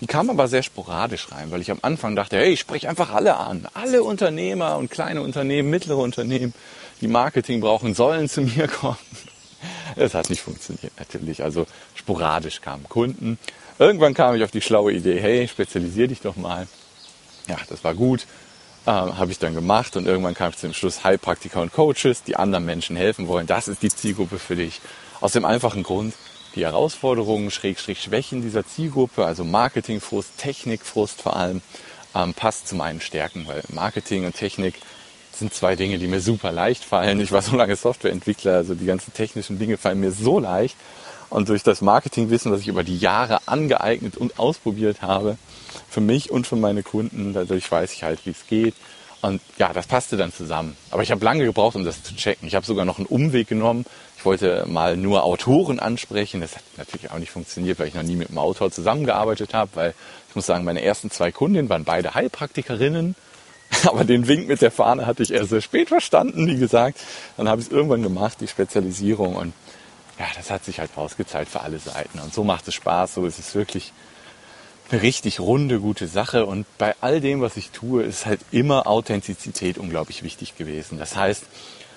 Die 0.00 0.08
kamen 0.08 0.30
aber 0.30 0.48
sehr 0.48 0.64
sporadisch 0.64 1.30
rein, 1.30 1.52
weil 1.52 1.60
ich 1.60 1.70
am 1.70 1.78
Anfang 1.82 2.16
dachte, 2.16 2.36
hey, 2.36 2.52
ich 2.52 2.58
spreche 2.58 2.88
einfach 2.88 3.14
alle 3.14 3.36
an. 3.36 3.68
Alle 3.74 4.02
Unternehmer 4.02 4.76
und 4.76 4.90
kleine 4.90 5.22
Unternehmen, 5.22 5.70
mittlere 5.70 5.98
Unternehmen, 5.98 6.52
die 7.00 7.06
Marketing 7.06 7.60
brauchen, 7.60 7.94
sollen 7.94 8.28
zu 8.28 8.40
mir 8.42 8.66
kommen. 8.66 8.98
Es 9.96 10.14
hat 10.14 10.30
nicht 10.30 10.42
funktioniert 10.42 10.92
natürlich. 10.98 11.42
Also 11.42 11.66
sporadisch 11.94 12.60
kamen 12.60 12.88
Kunden. 12.88 13.38
Irgendwann 13.78 14.14
kam 14.14 14.34
ich 14.36 14.44
auf 14.44 14.50
die 14.50 14.60
schlaue 14.60 14.92
Idee, 14.92 15.20
hey, 15.20 15.48
spezialisier 15.48 16.08
dich 16.08 16.20
doch 16.20 16.36
mal. 16.36 16.66
Ja, 17.48 17.56
das 17.68 17.84
war 17.84 17.94
gut. 17.94 18.26
Ähm, 18.86 19.18
habe 19.18 19.32
ich 19.32 19.38
dann 19.38 19.54
gemacht 19.54 19.96
und 19.96 20.06
irgendwann 20.06 20.34
kam 20.34 20.50
ich 20.50 20.58
zum 20.58 20.74
Schluss 20.74 21.04
Heilpraktiker 21.04 21.60
und 21.62 21.72
Coaches, 21.72 22.22
die 22.22 22.36
anderen 22.36 22.66
Menschen 22.66 22.96
helfen 22.96 23.28
wollen. 23.28 23.46
Das 23.46 23.66
ist 23.66 23.82
die 23.82 23.88
Zielgruppe 23.88 24.38
für 24.38 24.56
dich. 24.56 24.80
Aus 25.20 25.32
dem 25.32 25.44
einfachen 25.44 25.82
Grund, 25.82 26.14
die 26.54 26.64
Herausforderungen, 26.64 27.50
Schrägstrich 27.50 28.02
Schwächen 28.02 28.42
dieser 28.42 28.66
Zielgruppe, 28.66 29.24
also 29.24 29.42
Marketingfrust, 29.42 30.36
Technikfrust 30.36 31.22
vor 31.22 31.36
allem, 31.36 31.62
ähm, 32.14 32.34
passt 32.34 32.68
zu 32.68 32.76
meinen 32.76 33.00
Stärken, 33.00 33.46
weil 33.46 33.62
Marketing 33.68 34.26
und 34.26 34.36
Technik 34.36 34.74
sind 35.38 35.54
zwei 35.54 35.76
Dinge, 35.76 35.98
die 35.98 36.06
mir 36.06 36.20
super 36.20 36.52
leicht 36.52 36.84
fallen. 36.84 37.20
Ich 37.20 37.32
war 37.32 37.42
so 37.42 37.56
lange 37.56 37.76
Softwareentwickler, 37.76 38.54
also 38.54 38.74
die 38.74 38.86
ganzen 38.86 39.12
technischen 39.12 39.58
Dinge 39.58 39.76
fallen 39.76 40.00
mir 40.00 40.12
so 40.12 40.38
leicht. 40.38 40.76
Und 41.30 41.48
durch 41.48 41.62
das 41.62 41.80
Marketingwissen, 41.80 42.52
das 42.52 42.60
ich 42.60 42.68
über 42.68 42.84
die 42.84 42.98
Jahre 42.98 43.40
angeeignet 43.46 44.16
und 44.16 44.38
ausprobiert 44.38 45.02
habe, 45.02 45.36
für 45.88 46.00
mich 46.00 46.30
und 46.30 46.46
für 46.46 46.56
meine 46.56 46.82
Kunden, 46.82 47.32
dadurch 47.32 47.70
weiß 47.70 47.92
ich 47.92 48.04
halt, 48.04 48.20
wie 48.24 48.30
es 48.30 48.46
geht. 48.46 48.74
Und 49.20 49.40
ja, 49.58 49.72
das 49.72 49.86
passte 49.86 50.18
dann 50.18 50.32
zusammen. 50.32 50.76
Aber 50.90 51.02
ich 51.02 51.10
habe 51.10 51.24
lange 51.24 51.44
gebraucht, 51.44 51.76
um 51.76 51.84
das 51.84 52.02
zu 52.02 52.14
checken. 52.14 52.46
Ich 52.46 52.54
habe 52.54 52.66
sogar 52.66 52.84
noch 52.84 52.98
einen 52.98 53.06
Umweg 53.06 53.48
genommen. 53.48 53.86
Ich 54.18 54.24
wollte 54.26 54.66
mal 54.68 54.98
nur 54.98 55.24
Autoren 55.24 55.80
ansprechen. 55.80 56.42
Das 56.42 56.56
hat 56.56 56.62
natürlich 56.76 57.10
auch 57.10 57.18
nicht 57.18 57.30
funktioniert, 57.30 57.78
weil 57.78 57.88
ich 57.88 57.94
noch 57.94 58.02
nie 58.02 58.16
mit 58.16 58.28
einem 58.28 58.38
Autor 58.38 58.70
zusammengearbeitet 58.70 59.54
habe. 59.54 59.70
Weil 59.74 59.94
ich 60.28 60.36
muss 60.36 60.44
sagen, 60.44 60.64
meine 60.64 60.82
ersten 60.82 61.10
zwei 61.10 61.32
Kundinnen 61.32 61.70
waren 61.70 61.84
beide 61.84 62.14
Heilpraktikerinnen. 62.14 63.14
Aber 63.84 64.04
den 64.04 64.28
Wink 64.28 64.48
mit 64.48 64.62
der 64.62 64.70
Fahne 64.70 65.06
hatte 65.06 65.22
ich 65.22 65.32
erst 65.32 65.50
sehr 65.50 65.60
spät 65.60 65.88
verstanden, 65.88 66.46
wie 66.46 66.56
gesagt. 66.56 66.98
Dann 67.36 67.48
habe 67.48 67.60
ich 67.60 67.68
es 67.68 67.72
irgendwann 67.72 68.02
gemacht, 68.02 68.38
die 68.40 68.48
Spezialisierung. 68.48 69.36
Und 69.36 69.52
ja, 70.18 70.26
das 70.36 70.50
hat 70.50 70.64
sich 70.64 70.80
halt 70.80 70.90
ausgezahlt 70.96 71.48
für 71.48 71.60
alle 71.60 71.78
Seiten. 71.78 72.18
Und 72.20 72.32
so 72.32 72.44
macht 72.44 72.68
es 72.68 72.74
Spaß, 72.74 73.14
so 73.14 73.26
ist 73.26 73.38
es 73.38 73.54
wirklich 73.54 73.92
eine 74.90 75.02
richtig 75.02 75.40
runde, 75.40 75.80
gute 75.80 76.06
Sache. 76.06 76.46
Und 76.46 76.66
bei 76.78 76.94
all 77.00 77.20
dem, 77.20 77.40
was 77.40 77.56
ich 77.56 77.70
tue, 77.70 78.02
ist 78.02 78.26
halt 78.26 78.40
immer 78.50 78.86
Authentizität 78.86 79.78
unglaublich 79.78 80.22
wichtig 80.22 80.56
gewesen. 80.56 80.98
Das 80.98 81.16
heißt, 81.16 81.44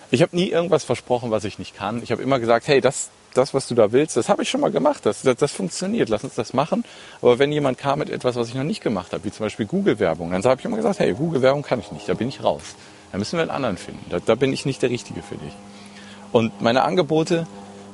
ich 0.10 0.22
habe 0.22 0.36
nie 0.36 0.50
irgendwas 0.50 0.84
versprochen, 0.84 1.32
was 1.32 1.44
ich 1.44 1.60
nicht 1.60 1.76
kann. 1.76 2.02
Ich 2.02 2.12
habe 2.12 2.24
immer 2.24 2.40
gesagt, 2.40 2.68
hey, 2.68 2.80
das, 2.80 3.10
das, 3.38 3.54
was 3.54 3.67
du 3.67 3.76
da 3.76 3.91
willst, 3.91 4.17
das 4.17 4.30
habe 4.30 4.43
ich 4.43 4.50
schon 4.50 4.62
mal 4.62 4.71
gemacht. 4.71 5.06
Das, 5.06 5.21
das, 5.21 5.38
das 5.38 5.52
funktioniert. 5.52 6.10
Lass 6.10 6.23
uns 6.23 6.36
das 6.36 6.54
machen. 6.54 6.84
Aber 7.21 7.39
wenn 7.39 7.52
jemand 7.52 7.78
kam 7.78 8.00
mit 8.00 8.10
etwas, 8.10 8.36
was 8.36 8.50
ich 8.50 8.56
noch 8.56 8.63
nicht 8.63 8.82
gemacht 8.82 9.13
habe, 9.13 9.23
wie 9.23 9.32
zum 9.32 9.45
Beispiel 9.45 9.65
Google-Werbung, 9.65 10.32
dann 10.32 10.43
habe 10.43 10.60
ich 10.60 10.65
immer 10.65 10.78
gesagt, 10.78 11.00
hey, 11.00 11.13
Google-Werbung 11.13 11.63
kann 11.63 11.80
ich 11.80 11.91
nicht. 11.91 12.10
Da 12.10 12.13
bin 12.13 12.30
ich 12.30 12.43
raus. 12.43 12.63
Da 13.12 13.17
müssen 13.17 13.38
wir 13.38 13.43
einen 13.43 13.52
anderen 13.52 13.78
finden. 13.78 14.06
Da, 14.10 14.19
da 14.19 14.36
bin 14.36 14.52
ich 14.52 14.65
nicht 14.65 14.82
der 14.82 14.89
Richtige 14.89 15.21
für 15.21 15.36
dich. 15.36 15.54
Und 16.32 16.62
meine 16.62 16.84
Angebote, 16.84 17.47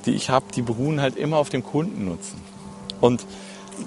die 0.06 0.14
ich 0.14 0.30
habe, 0.30 0.46
die 0.56 0.62
beruhen 0.62 1.02
halt 1.02 1.16
immer 1.16 1.38
auf 1.38 1.50
dem 1.50 1.64
Kundennutzen. 1.64 2.42
Und 3.00 3.26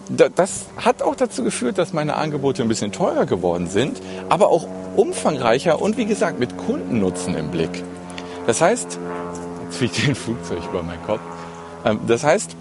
das 0.09 0.66
hat 0.77 1.03
auch 1.03 1.14
dazu 1.14 1.42
geführt, 1.42 1.79
dass 1.79 1.92
meine 1.92 2.16
Angebote 2.16 2.62
ein 2.62 2.69
bisschen 2.69 2.92
teurer 2.92 3.27
geworden 3.27 3.66
sind, 3.66 4.01
aber 4.29 4.49
auch 4.49 4.66
umfangreicher 4.97 5.81
und 5.81 5.97
wie 5.97 6.07
gesagt 6.07 6.38
mit 6.38 6.57
Kundennutzen 6.57 7.37
im 7.37 7.51
Blick. 7.51 7.83
Das 8.47 8.61
heißt, 8.61 8.99
jetzt 9.64 9.77
fliegt 9.77 10.09
ein 10.09 10.14
Flugzeug 10.14 10.61
über 10.71 10.83
meinen 10.83 11.03
Kopf. 11.05 11.21
Ähm, 11.87 12.01
das 12.07 12.25
heißt, 12.25 12.57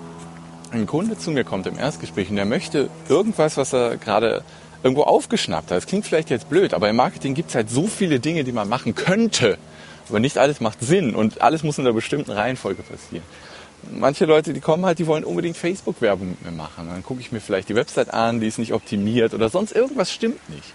ein 0.72 0.86
Kunde 0.86 1.18
zu 1.18 1.32
mir 1.32 1.44
kommt 1.44 1.68
im 1.68 1.78
Erstgespräch 1.78 2.30
und 2.30 2.36
der 2.36 2.46
möchte 2.46 2.90
irgendwas, 3.10 3.58
was 3.58 3.74
er 3.74 3.98
gerade 3.98 4.44
irgendwo 4.84 5.04
aufgeschnappt 5.04 5.72
hat. 5.72 5.78
Das 5.78 5.88
klingt 5.88 6.06
vielleicht 6.06 6.30
jetzt 6.30 6.50
blöd, 6.50 6.74
aber 6.74 6.90
im 6.90 6.96
Marketing 6.96 7.34
gibt 7.34 7.50
es 7.50 7.56
halt 7.56 7.70
so 7.70 7.88
viele 7.88 8.20
Dinge, 8.20 8.44
die 8.44 8.52
man 8.52 8.70
machen 8.70 8.94
könnte. 8.96 9.58
Aber 10.08 10.20
nicht 10.20 10.38
alles 10.38 10.62
macht 10.62 10.82
Sinn 10.82 11.16
und 11.16 11.42
alles 11.42 11.64
muss 11.64 11.80
in 11.80 11.86
einer 11.86 11.94
bestimmten 11.94 12.32
Reihenfolge 12.32 12.84
passieren. 12.84 13.24
Manche 13.92 14.26
Leute, 14.26 14.54
die 14.54 14.62
kommen 14.62 14.86
halt, 14.86 15.00
die 15.00 15.08
wollen 15.08 15.24
unbedingt 15.24 15.58
Facebook-Werbung 15.58 16.30
mit 16.30 16.46
mir 16.46 16.52
machen. 16.52 16.88
Dann 16.90 17.04
gucke 17.04 17.22
ich 17.22 17.32
mir 17.32 17.40
vielleicht 17.40 17.70
die 17.70 17.76
Website 17.76 18.14
an, 18.14 18.40
die 18.40 18.48
ist 18.48 18.60
nicht 18.60 18.74
optimiert 18.74 19.34
oder 19.34 19.50
sonst 19.50 19.72
irgendwas 19.72 20.12
stimmt 20.12 20.48
nicht. 20.50 20.74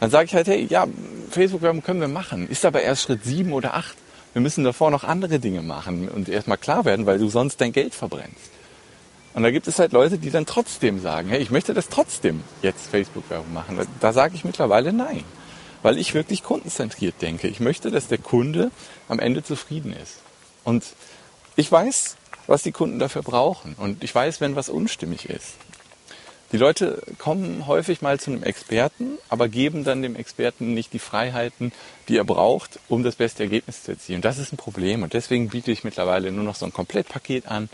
Dann 0.00 0.10
sage 0.10 0.26
ich 0.26 0.34
halt, 0.34 0.46
hey, 0.46 0.66
ja, 0.68 0.86
Facebook-Werbung 1.30 1.82
können 1.82 2.00
wir 2.00 2.08
machen, 2.08 2.48
ist 2.48 2.64
aber 2.64 2.82
erst 2.82 3.02
Schritt 3.02 3.24
sieben 3.24 3.52
oder 3.52 3.74
acht. 3.74 3.96
Wir 4.34 4.42
müssen 4.42 4.64
davor 4.64 4.90
noch 4.90 5.04
andere 5.04 5.38
Dinge 5.38 5.62
machen 5.62 6.08
und 6.08 6.28
erstmal 6.28 6.58
klar 6.58 6.84
werden, 6.84 7.06
weil 7.06 7.18
du 7.18 7.28
sonst 7.28 7.60
dein 7.60 7.72
Geld 7.72 7.94
verbrennst. 7.94 8.50
Und 9.32 9.42
da 9.42 9.50
gibt 9.50 9.66
es 9.68 9.78
halt 9.78 9.92
Leute, 9.92 10.18
die 10.18 10.30
dann 10.30 10.44
trotzdem 10.44 11.00
sagen, 11.00 11.28
hey, 11.28 11.40
ich 11.40 11.50
möchte 11.50 11.72
das 11.72 11.88
trotzdem 11.88 12.42
jetzt 12.60 12.88
Facebook-Werbung 12.88 13.52
machen. 13.52 13.78
Da 14.00 14.12
sage 14.12 14.34
ich 14.34 14.44
mittlerweile 14.44 14.92
nein, 14.92 15.24
weil 15.82 15.98
ich 15.98 16.14
wirklich 16.14 16.42
kundenzentriert 16.42 17.22
denke. 17.22 17.48
Ich 17.48 17.60
möchte, 17.60 17.90
dass 17.90 18.08
der 18.08 18.18
Kunde 18.18 18.70
am 19.08 19.20
Ende 19.20 19.42
zufrieden 19.42 19.92
ist. 19.92 20.18
Und 20.64 20.84
ich 21.56 21.70
weiß, 21.70 22.16
was 22.46 22.62
die 22.62 22.72
Kunden 22.72 22.98
dafür 22.98 23.22
brauchen. 23.22 23.74
Und 23.78 24.02
ich 24.02 24.14
weiß, 24.14 24.40
wenn 24.40 24.56
was 24.56 24.68
unstimmig 24.68 25.28
ist. 25.28 25.54
Die 26.54 26.58
Leute 26.58 27.02
kommen 27.18 27.66
häufig 27.66 28.00
mal 28.00 28.20
zu 28.20 28.30
einem 28.30 28.44
Experten, 28.44 29.18
aber 29.28 29.48
geben 29.48 29.82
dann 29.82 30.02
dem 30.02 30.14
Experten 30.14 30.72
nicht 30.72 30.92
die 30.92 31.00
Freiheiten, 31.00 31.72
die 32.06 32.16
er 32.16 32.22
braucht, 32.22 32.78
um 32.88 33.02
das 33.02 33.16
beste 33.16 33.42
Ergebnis 33.42 33.82
zu 33.82 33.90
erzielen. 33.90 34.22
Das 34.22 34.38
ist 34.38 34.52
ein 34.52 34.56
Problem 34.56 35.02
und 35.02 35.14
deswegen 35.14 35.48
biete 35.48 35.72
ich 35.72 35.82
mittlerweile 35.82 36.30
nur 36.30 36.44
noch 36.44 36.54
so 36.54 36.64
ein 36.64 36.72
Komplettpaket 36.72 37.48
an. 37.48 37.68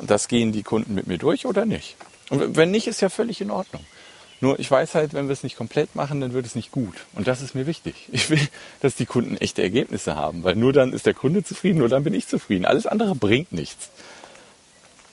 Das 0.00 0.26
gehen 0.26 0.52
die 0.52 0.62
Kunden 0.62 0.94
mit 0.94 1.06
mir 1.06 1.18
durch 1.18 1.44
oder 1.44 1.66
nicht. 1.66 1.96
Und 2.30 2.56
wenn 2.56 2.70
nicht, 2.70 2.86
ist 2.86 3.02
ja 3.02 3.10
völlig 3.10 3.42
in 3.42 3.50
Ordnung. 3.50 3.84
Nur 4.40 4.58
ich 4.58 4.70
weiß 4.70 4.94
halt, 4.94 5.12
wenn 5.12 5.28
wir 5.28 5.34
es 5.34 5.42
nicht 5.42 5.58
komplett 5.58 5.94
machen, 5.94 6.22
dann 6.22 6.32
wird 6.32 6.46
es 6.46 6.54
nicht 6.54 6.72
gut. 6.72 6.94
Und 7.12 7.28
das 7.28 7.42
ist 7.42 7.54
mir 7.54 7.66
wichtig. 7.66 8.08
Ich 8.10 8.30
will, 8.30 8.40
dass 8.80 8.94
die 8.94 9.04
Kunden 9.04 9.36
echte 9.36 9.60
Ergebnisse 9.60 10.16
haben, 10.16 10.44
weil 10.44 10.56
nur 10.56 10.72
dann 10.72 10.94
ist 10.94 11.04
der 11.04 11.12
Kunde 11.12 11.44
zufrieden, 11.44 11.80
nur 11.80 11.90
dann 11.90 12.04
bin 12.04 12.14
ich 12.14 12.26
zufrieden. 12.26 12.64
Alles 12.64 12.86
andere 12.86 13.14
bringt 13.14 13.52
nichts. 13.52 13.90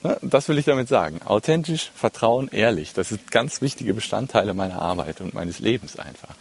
Ne, 0.02 0.18
das 0.20 0.48
will 0.48 0.58
ich 0.58 0.64
damit 0.64 0.88
sagen. 0.88 1.20
Authentisch, 1.24 1.92
Vertrauen, 1.94 2.48
ehrlich. 2.48 2.92
Das 2.92 3.10
sind 3.10 3.30
ganz 3.30 3.62
wichtige 3.62 3.94
Bestandteile 3.94 4.52
meiner 4.52 4.82
Arbeit 4.82 5.20
und 5.20 5.34
meines 5.34 5.60
Lebens 5.60 5.96
einfach. 5.96 6.34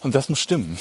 Und 0.00 0.14
das 0.14 0.28
muss 0.28 0.40
stimmen. 0.40 0.76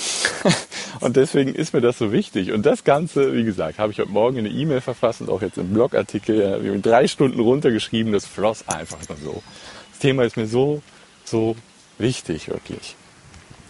Und 1.00 1.16
deswegen 1.16 1.56
ist 1.56 1.74
mir 1.74 1.80
das 1.82 1.98
so 1.98 2.12
wichtig. 2.12 2.52
Und 2.52 2.66
das 2.66 2.84
Ganze, 2.84 3.34
wie 3.34 3.46
gesagt, 3.46 3.80
habe 3.80 3.92
ich 3.92 4.00
heute 4.00 4.12
Morgen 4.12 4.38
in 4.38 4.46
eine 4.46 4.54
E-Mail 4.54 4.82
verfasst 4.82 5.22
und 5.22 5.30
auch 5.30 5.42
jetzt 5.42 5.58
im 5.58 5.74
Blogartikel 5.74 6.64
in 6.64 6.82
drei 6.82 7.08
Stunden 7.08 7.40
runtergeschrieben. 7.40 8.14
Das 8.14 8.26
floss 8.26 8.68
einfach 8.68 9.00
nur 9.10 9.18
so. 9.18 9.44
Das 9.92 10.00
Thema 10.00 10.24
ist 10.24 10.38
mir 10.38 10.46
so, 10.46 10.84
so 11.24 11.56
wichtig, 11.98 12.50
wirklich. 12.50 12.96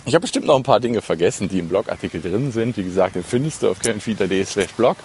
Ich 0.05 0.15
habe 0.15 0.23
bestimmt 0.23 0.47
noch 0.47 0.57
ein 0.57 0.63
paar 0.63 0.81
Dinge 0.81 1.01
vergessen, 1.01 1.47
die 1.47 1.59
im 1.59 1.69
Blogartikel 1.69 2.21
drin 2.21 2.51
sind. 2.51 2.75
Wie 2.75 2.83
gesagt, 2.83 3.15
den 3.15 3.23
findest 3.23 3.63
du 3.63 3.69
auf 3.69 3.79
kevinfieder.de 3.79 4.43
slash 4.43 4.71
blog. 4.71 4.97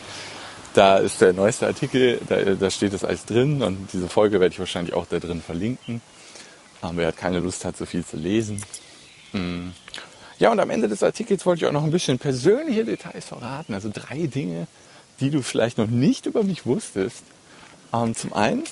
Da 0.74 0.98
ist 0.98 1.20
der 1.20 1.32
neueste 1.32 1.66
Artikel, 1.66 2.20
da, 2.28 2.36
da 2.54 2.70
steht 2.70 2.92
es 2.92 3.04
alles 3.04 3.24
drin 3.24 3.62
und 3.62 3.92
diese 3.92 4.08
Folge 4.08 4.40
werde 4.40 4.52
ich 4.52 4.58
wahrscheinlich 4.58 4.94
auch 4.94 5.06
da 5.06 5.18
drin 5.18 5.42
verlinken. 5.42 6.00
Aber 6.80 6.98
wer 6.98 7.08
hat 7.08 7.16
keine 7.16 7.40
Lust 7.40 7.64
hat, 7.64 7.76
so 7.76 7.86
viel 7.86 8.04
zu 8.04 8.16
lesen. 8.16 8.62
Hm. 9.32 9.72
Ja, 10.38 10.52
und 10.52 10.60
am 10.60 10.70
Ende 10.70 10.88
des 10.88 11.02
Artikels 11.02 11.44
wollte 11.46 11.64
ich 11.64 11.68
auch 11.68 11.72
noch 11.72 11.82
ein 11.82 11.90
bisschen 11.90 12.18
persönliche 12.18 12.84
Details 12.84 13.24
verraten. 13.24 13.74
Also 13.74 13.90
drei 13.92 14.26
Dinge, 14.26 14.68
die 15.20 15.30
du 15.30 15.42
vielleicht 15.42 15.78
noch 15.78 15.88
nicht 15.88 16.26
über 16.26 16.44
mich 16.44 16.64
wusstest. 16.64 17.24
Ähm, 17.92 18.14
zum 18.14 18.32
einen, 18.32 18.62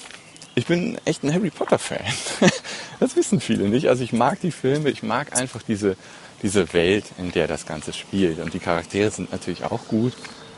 ich 0.54 0.66
bin 0.66 0.98
echt 1.04 1.24
ein 1.24 1.34
Harry 1.34 1.50
Potter 1.50 1.78
Fan. 1.78 2.00
Das 2.98 3.14
wissen 3.14 3.42
viele 3.42 3.68
nicht. 3.68 3.88
Also 3.88 4.02
ich 4.04 4.14
mag 4.14 4.40
die 4.40 4.50
Filme, 4.50 4.88
ich 4.88 5.02
mag 5.02 5.36
einfach 5.38 5.60
diese, 5.60 5.96
diese 6.42 6.72
Welt, 6.72 7.04
in 7.18 7.30
der 7.30 7.46
das 7.46 7.66
Ganze 7.66 7.92
spielt. 7.92 8.38
Und 8.38 8.54
die 8.54 8.58
Charaktere 8.58 9.10
sind 9.10 9.32
natürlich 9.32 9.64
auch 9.64 9.86
gut. 9.88 10.14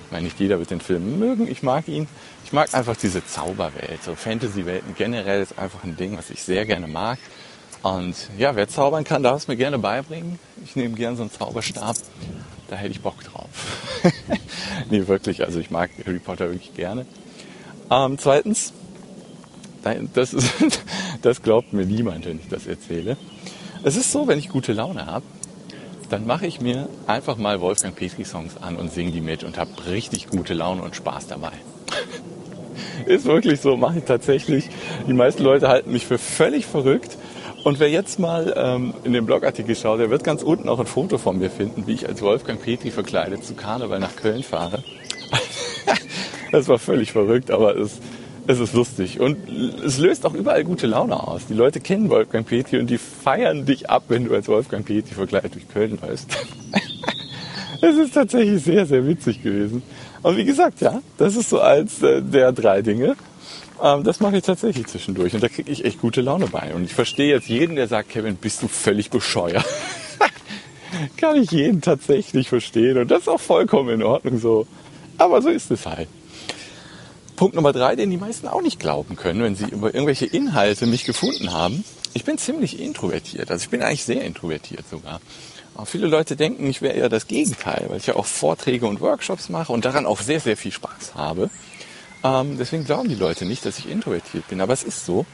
Ich 0.08 0.12
meine, 0.12 0.24
nicht 0.24 0.40
jeder 0.40 0.58
wird 0.58 0.70
den 0.70 0.80
Film 0.80 1.18
mögen. 1.18 1.46
Ich 1.46 1.62
mag 1.62 1.86
ihn. 1.86 2.08
Ich 2.46 2.54
mag 2.54 2.72
einfach 2.72 2.96
diese 2.96 3.26
Zauberwelt. 3.26 4.02
So 4.02 4.14
Fantasy-Welten 4.14 4.94
generell 4.96 5.42
ist 5.42 5.58
einfach 5.58 5.84
ein 5.84 5.98
Ding, 5.98 6.16
was 6.16 6.30
ich 6.30 6.42
sehr 6.42 6.64
gerne 6.64 6.88
mag. 6.88 7.18
Und 7.82 8.16
ja, 8.38 8.56
wer 8.56 8.68
zaubern 8.68 9.04
kann, 9.04 9.22
darf 9.22 9.42
es 9.42 9.48
mir 9.48 9.56
gerne 9.56 9.78
beibringen. 9.78 10.38
Ich 10.64 10.76
nehme 10.76 10.94
gerne 10.94 11.18
so 11.18 11.24
einen 11.24 11.30
Zauberstab. 11.30 11.94
Da 12.68 12.76
hätte 12.76 12.92
ich 12.92 13.02
Bock 13.02 13.22
drauf. 13.22 13.50
nee, 14.90 15.06
wirklich. 15.06 15.44
Also 15.44 15.60
ich 15.60 15.70
mag 15.70 15.90
Harry 16.06 16.20
Potter 16.20 16.48
wirklich 16.48 16.72
gerne. 16.72 17.04
Ähm, 17.90 18.16
zweitens, 18.18 18.72
das, 20.14 20.32
ist, 20.32 20.54
das 21.20 21.42
glaubt 21.42 21.74
mir 21.74 21.84
niemand, 21.84 22.24
wenn 22.24 22.38
ich 22.38 22.48
das 22.48 22.66
erzähle. 22.66 23.18
Es 23.82 23.94
ist 23.96 24.10
so, 24.10 24.26
wenn 24.26 24.38
ich 24.38 24.48
gute 24.48 24.72
Laune 24.72 25.04
habe, 25.04 25.26
dann 26.08 26.26
mache 26.26 26.46
ich 26.46 26.60
mir 26.60 26.88
einfach 27.06 27.36
mal 27.36 27.60
Wolfgang 27.60 27.94
Petri 27.94 28.24
Songs 28.24 28.56
an 28.60 28.76
und 28.76 28.92
singe 28.92 29.10
die 29.10 29.20
mit 29.20 29.44
und 29.44 29.58
habe 29.58 29.70
richtig 29.88 30.28
gute 30.28 30.54
Laune 30.54 30.82
und 30.82 30.96
Spaß 30.96 31.26
dabei. 31.26 31.52
Ist 33.06 33.26
wirklich 33.26 33.60
so, 33.60 33.76
mache 33.76 33.98
ich 33.98 34.04
tatsächlich. 34.04 34.68
Die 35.06 35.12
meisten 35.12 35.42
Leute 35.42 35.68
halten 35.68 35.92
mich 35.92 36.06
für 36.06 36.18
völlig 36.18 36.66
verrückt. 36.66 37.16
Und 37.64 37.80
wer 37.80 37.90
jetzt 37.90 38.18
mal 38.18 38.54
ähm, 38.56 38.94
in 39.04 39.12
den 39.12 39.26
Blogartikel 39.26 39.74
schaut, 39.74 40.00
der 40.00 40.10
wird 40.10 40.24
ganz 40.24 40.42
unten 40.42 40.68
auch 40.68 40.78
ein 40.78 40.86
Foto 40.86 41.18
von 41.18 41.38
mir 41.38 41.50
finden, 41.50 41.86
wie 41.86 41.92
ich 41.92 42.08
als 42.08 42.22
Wolfgang 42.22 42.62
Petri 42.62 42.90
verkleidet 42.90 43.44
zu 43.44 43.54
Karneval 43.54 43.98
nach 43.98 44.16
Köln 44.16 44.42
fahre. 44.42 44.82
das 46.52 46.68
war 46.68 46.78
völlig 46.78 47.12
verrückt, 47.12 47.50
aber 47.50 47.76
es 47.76 47.98
es 48.48 48.60
ist 48.60 48.72
lustig. 48.72 49.20
Und 49.20 49.36
es 49.84 49.98
löst 49.98 50.24
auch 50.24 50.32
überall 50.32 50.64
gute 50.64 50.86
Laune 50.86 51.22
aus. 51.22 51.46
Die 51.46 51.54
Leute 51.54 51.80
kennen 51.80 52.08
Wolfgang 52.08 52.46
Petri 52.46 52.80
und 52.80 52.88
die 52.88 52.96
feiern 52.96 53.66
dich 53.66 53.90
ab, 53.90 54.04
wenn 54.08 54.24
du 54.24 54.34
als 54.34 54.48
Wolfgang 54.48 54.86
Petri 54.86 55.14
verkleidet 55.14 55.54
durch 55.54 55.68
Köln 55.68 55.98
läufst. 56.02 56.36
Es 57.80 57.96
ist 57.96 58.14
tatsächlich 58.14 58.64
sehr, 58.64 58.86
sehr 58.86 59.06
witzig 59.06 59.40
gewesen. 59.40 59.84
Und 60.24 60.36
wie 60.36 60.44
gesagt, 60.44 60.80
ja, 60.80 61.00
das 61.16 61.36
ist 61.36 61.48
so 61.48 61.60
als 61.60 62.02
äh, 62.02 62.20
der 62.20 62.50
drei 62.50 62.82
Dinge. 62.82 63.14
Ähm, 63.80 64.02
das 64.02 64.18
mache 64.18 64.38
ich 64.38 64.42
tatsächlich 64.42 64.88
zwischendurch 64.88 65.32
und 65.34 65.44
da 65.44 65.48
kriege 65.48 65.70
ich 65.70 65.84
echt 65.84 66.00
gute 66.00 66.20
Laune 66.20 66.48
bei. 66.48 66.74
Und 66.74 66.82
ich 66.82 66.92
verstehe 66.92 67.28
jetzt 67.32 67.48
jeden, 67.48 67.76
der 67.76 67.86
sagt, 67.86 68.08
Kevin, 68.08 68.34
bist 68.34 68.64
du 68.64 68.68
völlig 68.68 69.10
bescheuert. 69.10 69.64
Kann 71.16 71.36
ich 71.36 71.52
jeden 71.52 71.80
tatsächlich 71.80 72.48
verstehen 72.48 72.98
und 72.98 73.12
das 73.12 73.20
ist 73.20 73.28
auch 73.28 73.38
vollkommen 73.38 73.90
in 73.90 74.02
Ordnung 74.02 74.40
so. 74.40 74.66
Aber 75.16 75.40
so 75.40 75.48
ist 75.48 75.70
es 75.70 75.86
halt. 75.86 76.08
Punkt 77.38 77.54
Nummer 77.54 77.72
drei, 77.72 77.94
den 77.94 78.10
die 78.10 78.16
meisten 78.16 78.48
auch 78.48 78.62
nicht 78.62 78.80
glauben 78.80 79.14
können, 79.14 79.40
wenn 79.44 79.54
sie 79.54 79.66
über 79.66 79.94
irgendwelche 79.94 80.26
Inhalte 80.26 80.86
mich 80.86 81.04
gefunden 81.04 81.52
haben. 81.52 81.84
Ich 82.12 82.24
bin 82.24 82.36
ziemlich 82.36 82.80
introvertiert. 82.80 83.48
Also 83.52 83.62
ich 83.62 83.70
bin 83.70 83.80
eigentlich 83.80 84.02
sehr 84.02 84.24
introvertiert 84.24 84.88
sogar. 84.90 85.20
Aber 85.76 85.86
viele 85.86 86.08
Leute 86.08 86.34
denken, 86.34 86.66
ich 86.66 86.82
wäre 86.82 86.94
eher 86.94 87.08
das 87.08 87.28
Gegenteil, 87.28 87.84
weil 87.88 87.98
ich 87.98 88.06
ja 88.06 88.16
auch 88.16 88.26
Vorträge 88.26 88.88
und 88.88 89.00
Workshops 89.00 89.50
mache 89.50 89.72
und 89.72 89.84
daran 89.84 90.04
auch 90.04 90.20
sehr, 90.20 90.40
sehr 90.40 90.56
viel 90.56 90.72
Spaß 90.72 91.14
habe. 91.14 91.48
Ähm, 92.24 92.58
deswegen 92.58 92.84
glauben 92.84 93.08
die 93.08 93.14
Leute 93.14 93.44
nicht, 93.44 93.64
dass 93.64 93.78
ich 93.78 93.88
introvertiert 93.88 94.48
bin. 94.48 94.60
Aber 94.60 94.72
es 94.72 94.82
ist 94.82 95.06
so. 95.06 95.24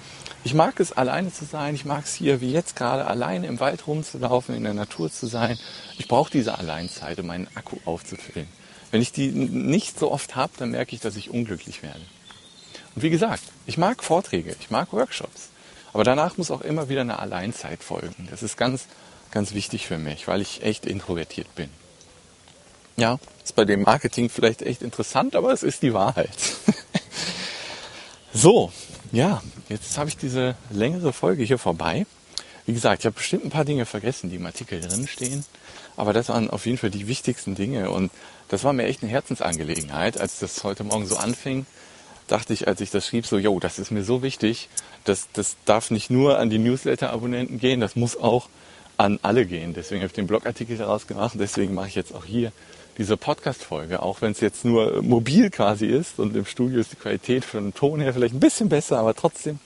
Ich 0.44 0.52
mag 0.52 0.78
es, 0.80 0.92
alleine 0.92 1.32
zu 1.32 1.46
sein. 1.46 1.74
Ich 1.74 1.86
mag 1.86 2.04
es 2.04 2.12
hier, 2.12 2.42
wie 2.42 2.52
jetzt 2.52 2.76
gerade, 2.76 3.06
alleine 3.06 3.46
im 3.46 3.60
Wald 3.60 3.86
rumzulaufen, 3.86 4.54
in 4.54 4.64
der 4.64 4.74
Natur 4.74 5.10
zu 5.10 5.26
sein. 5.26 5.58
Ich 5.96 6.06
brauche 6.06 6.30
diese 6.30 6.58
Alleinzeit, 6.58 7.18
um 7.18 7.28
meinen 7.28 7.48
Akku 7.54 7.78
aufzufüllen. 7.86 8.46
Wenn 8.94 9.02
ich 9.02 9.10
die 9.10 9.26
nicht 9.32 9.98
so 9.98 10.12
oft 10.12 10.36
habe, 10.36 10.52
dann 10.56 10.70
merke 10.70 10.94
ich, 10.94 11.00
dass 11.00 11.16
ich 11.16 11.28
unglücklich 11.28 11.82
werde. 11.82 11.98
Und 12.94 13.02
wie 13.02 13.10
gesagt, 13.10 13.42
ich 13.66 13.76
mag 13.76 14.04
Vorträge, 14.04 14.54
ich 14.60 14.70
mag 14.70 14.92
Workshops. 14.92 15.48
Aber 15.92 16.04
danach 16.04 16.36
muss 16.36 16.52
auch 16.52 16.60
immer 16.60 16.88
wieder 16.88 17.00
eine 17.00 17.18
Alleinzeit 17.18 17.82
folgen. 17.82 18.28
Das 18.30 18.44
ist 18.44 18.56
ganz, 18.56 18.86
ganz 19.32 19.52
wichtig 19.52 19.88
für 19.88 19.98
mich, 19.98 20.28
weil 20.28 20.40
ich 20.40 20.62
echt 20.62 20.86
introvertiert 20.86 21.52
bin. 21.56 21.70
Ja, 22.96 23.18
ist 23.42 23.56
bei 23.56 23.64
dem 23.64 23.82
Marketing 23.82 24.30
vielleicht 24.30 24.62
echt 24.62 24.80
interessant, 24.80 25.34
aber 25.34 25.52
es 25.52 25.64
ist 25.64 25.82
die 25.82 25.92
Wahrheit. 25.92 26.30
so, 28.32 28.70
Ja, 29.10 29.42
jetzt 29.68 29.98
habe 29.98 30.08
ich 30.08 30.16
diese 30.16 30.54
längere 30.70 31.12
Folge 31.12 31.42
hier 31.42 31.58
vorbei. 31.58 32.06
Wie 32.66 32.72
gesagt, 32.72 33.02
ich 33.02 33.06
habe 33.06 33.16
bestimmt 33.16 33.44
ein 33.44 33.50
paar 33.50 33.64
Dinge 33.64 33.84
vergessen, 33.84 34.30
die 34.30 34.36
im 34.36 34.46
Artikel 34.46 34.80
drin 34.80 35.06
stehen. 35.06 35.44
Aber 35.96 36.12
das 36.12 36.28
waren 36.28 36.50
auf 36.50 36.66
jeden 36.66 36.78
Fall 36.78 36.90
die 36.90 37.06
wichtigsten 37.08 37.54
Dinge. 37.54 37.90
Und 37.90 38.10
das 38.48 38.64
war 38.64 38.72
mir 38.72 38.84
echt 38.84 39.02
eine 39.02 39.12
Herzensangelegenheit. 39.12 40.18
Als 40.18 40.38
das 40.38 40.64
heute 40.64 40.82
Morgen 40.84 41.06
so 41.06 41.16
anfing, 41.16 41.66
dachte 42.26 42.52
ich, 42.52 42.66
als 42.66 42.80
ich 42.80 42.90
das 42.90 43.06
schrieb, 43.06 43.26
so, 43.26 43.38
yo, 43.38 43.60
das 43.60 43.78
ist 43.78 43.90
mir 43.90 44.02
so 44.02 44.22
wichtig. 44.22 44.68
Das, 45.04 45.28
das 45.34 45.56
darf 45.66 45.90
nicht 45.90 46.10
nur 46.10 46.38
an 46.38 46.48
die 46.48 46.58
Newsletter-Abonnenten 46.58 47.58
gehen, 47.58 47.80
das 47.80 47.96
muss 47.96 48.16
auch 48.16 48.48
an 48.96 49.18
alle 49.22 49.44
gehen. 49.44 49.74
Deswegen 49.74 50.00
habe 50.00 50.06
ich 50.06 50.14
den 50.14 50.26
Blogartikel 50.26 50.76
daraus 50.78 51.06
gemacht. 51.06 51.34
Deswegen 51.38 51.74
mache 51.74 51.88
ich 51.88 51.94
jetzt 51.94 52.14
auch 52.14 52.24
hier 52.24 52.52
diese 52.96 53.16
Podcast-Folge, 53.16 54.02
auch 54.02 54.22
wenn 54.22 54.32
es 54.32 54.40
jetzt 54.40 54.64
nur 54.64 55.02
mobil 55.02 55.50
quasi 55.50 55.86
ist 55.86 56.18
und 56.18 56.36
im 56.36 56.46
Studio 56.46 56.80
ist 56.80 56.92
die 56.92 56.96
Qualität 56.96 57.44
von 57.44 57.74
Ton 57.74 58.00
her 58.00 58.14
vielleicht 58.14 58.34
ein 58.34 58.40
bisschen 58.40 58.68
besser, 58.68 58.98
aber 58.98 59.14
trotzdem 59.14 59.58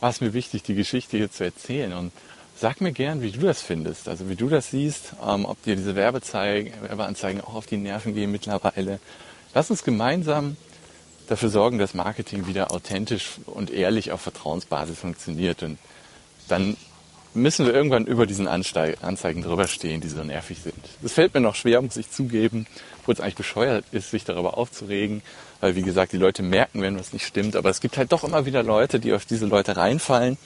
war 0.00 0.10
es 0.10 0.20
mir 0.20 0.32
wichtig, 0.32 0.62
die 0.62 0.74
Geschichte 0.74 1.16
hier 1.16 1.30
zu 1.30 1.44
erzählen. 1.44 1.92
Und 1.92 2.12
sag 2.56 2.80
mir 2.80 2.92
gern, 2.92 3.22
wie 3.22 3.30
du 3.30 3.40
das 3.40 3.62
findest, 3.62 4.08
also 4.08 4.28
wie 4.28 4.36
du 4.36 4.48
das 4.48 4.70
siehst, 4.70 5.14
ähm, 5.26 5.44
ob 5.44 5.62
dir 5.62 5.76
diese 5.76 5.94
Werbeanzeigen 5.94 7.40
auch 7.42 7.54
auf 7.54 7.66
die 7.66 7.76
Nerven 7.76 8.14
gehen 8.14 8.32
mittlerweile. 8.32 9.00
Lass 9.54 9.70
uns 9.70 9.84
gemeinsam 9.84 10.56
dafür 11.28 11.48
sorgen, 11.48 11.78
dass 11.78 11.94
Marketing 11.94 12.46
wieder 12.46 12.72
authentisch 12.72 13.38
und 13.46 13.70
ehrlich 13.70 14.12
auf 14.12 14.20
Vertrauensbasis 14.20 14.98
funktioniert. 14.98 15.62
Und 15.62 15.78
dann 16.48 16.76
müssen 17.34 17.66
wir 17.66 17.74
irgendwann 17.74 18.06
über 18.06 18.26
diesen 18.26 18.48
Anzeigen 18.48 19.42
drüber 19.42 19.68
stehen, 19.68 20.00
die 20.00 20.08
so 20.08 20.22
nervig 20.24 20.58
sind. 20.62 20.74
Das 21.02 21.12
fällt 21.12 21.34
mir 21.34 21.40
noch 21.40 21.54
schwer, 21.54 21.80
muss 21.80 21.96
ich 21.96 22.10
zugeben, 22.10 22.66
wo 23.06 23.12
es 23.12 23.20
eigentlich 23.20 23.36
bescheuert 23.36 23.84
ist, 23.92 24.10
sich 24.10 24.24
darüber 24.24 24.58
aufzuregen, 24.58 25.22
weil 25.60 25.76
wie 25.76 25.82
gesagt, 25.82 26.12
die 26.12 26.16
Leute 26.16 26.42
merken, 26.42 26.82
wenn 26.82 26.98
was 26.98 27.12
nicht 27.12 27.26
stimmt, 27.26 27.54
aber 27.54 27.70
es 27.70 27.80
gibt 27.80 27.96
halt 27.98 28.12
doch 28.12 28.24
immer 28.24 28.46
wieder 28.46 28.62
Leute, 28.62 28.98
die 28.98 29.12
auf 29.12 29.26
diese 29.26 29.46
Leute 29.46 29.76
reinfallen. 29.76 30.38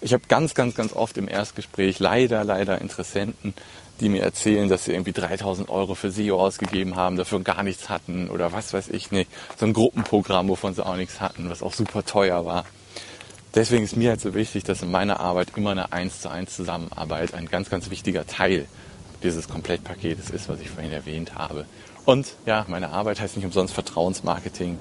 Ich 0.00 0.12
habe 0.12 0.22
ganz, 0.28 0.54
ganz, 0.54 0.74
ganz 0.74 0.92
oft 0.92 1.18
im 1.18 1.28
Erstgespräch 1.28 1.98
leider, 1.98 2.44
leider 2.44 2.80
Interessenten, 2.80 3.54
die 4.00 4.08
mir 4.08 4.22
erzählen, 4.22 4.68
dass 4.68 4.84
sie 4.84 4.92
irgendwie 4.92 5.12
3000 5.12 5.68
Euro 5.68 5.96
für 5.96 6.12
SEO 6.12 6.40
ausgegeben 6.40 6.94
haben, 6.94 7.16
dafür 7.16 7.40
gar 7.40 7.64
nichts 7.64 7.88
hatten 7.88 8.30
oder 8.30 8.52
was 8.52 8.72
weiß 8.72 8.88
ich 8.90 9.10
nicht. 9.10 9.28
So 9.58 9.66
ein 9.66 9.72
Gruppenprogramm, 9.72 10.48
wovon 10.48 10.72
sie 10.74 10.86
auch 10.86 10.96
nichts 10.96 11.20
hatten, 11.20 11.50
was 11.50 11.64
auch 11.64 11.74
super 11.74 12.04
teuer 12.04 12.46
war 12.46 12.64
deswegen 13.58 13.84
ist 13.84 13.96
mir 13.96 14.10
halt 14.10 14.20
so 14.20 14.34
wichtig, 14.34 14.62
dass 14.64 14.82
in 14.82 14.90
meiner 14.90 15.18
Arbeit 15.18 15.48
immer 15.56 15.72
eine 15.72 15.92
1 15.92 16.20
zu 16.20 16.30
1 16.30 16.54
Zusammenarbeit 16.54 17.34
ein 17.34 17.46
ganz, 17.46 17.68
ganz 17.68 17.90
wichtiger 17.90 18.26
Teil 18.26 18.66
dieses 19.24 19.48
Komplettpaketes 19.48 20.30
ist, 20.30 20.48
was 20.48 20.60
ich 20.60 20.70
vorhin 20.70 20.92
erwähnt 20.92 21.34
habe. 21.34 21.66
Und 22.04 22.34
ja, 22.46 22.64
meine 22.68 22.90
Arbeit 22.90 23.20
heißt 23.20 23.36
nicht 23.36 23.44
umsonst 23.44 23.74
Vertrauensmarketing. 23.74 24.78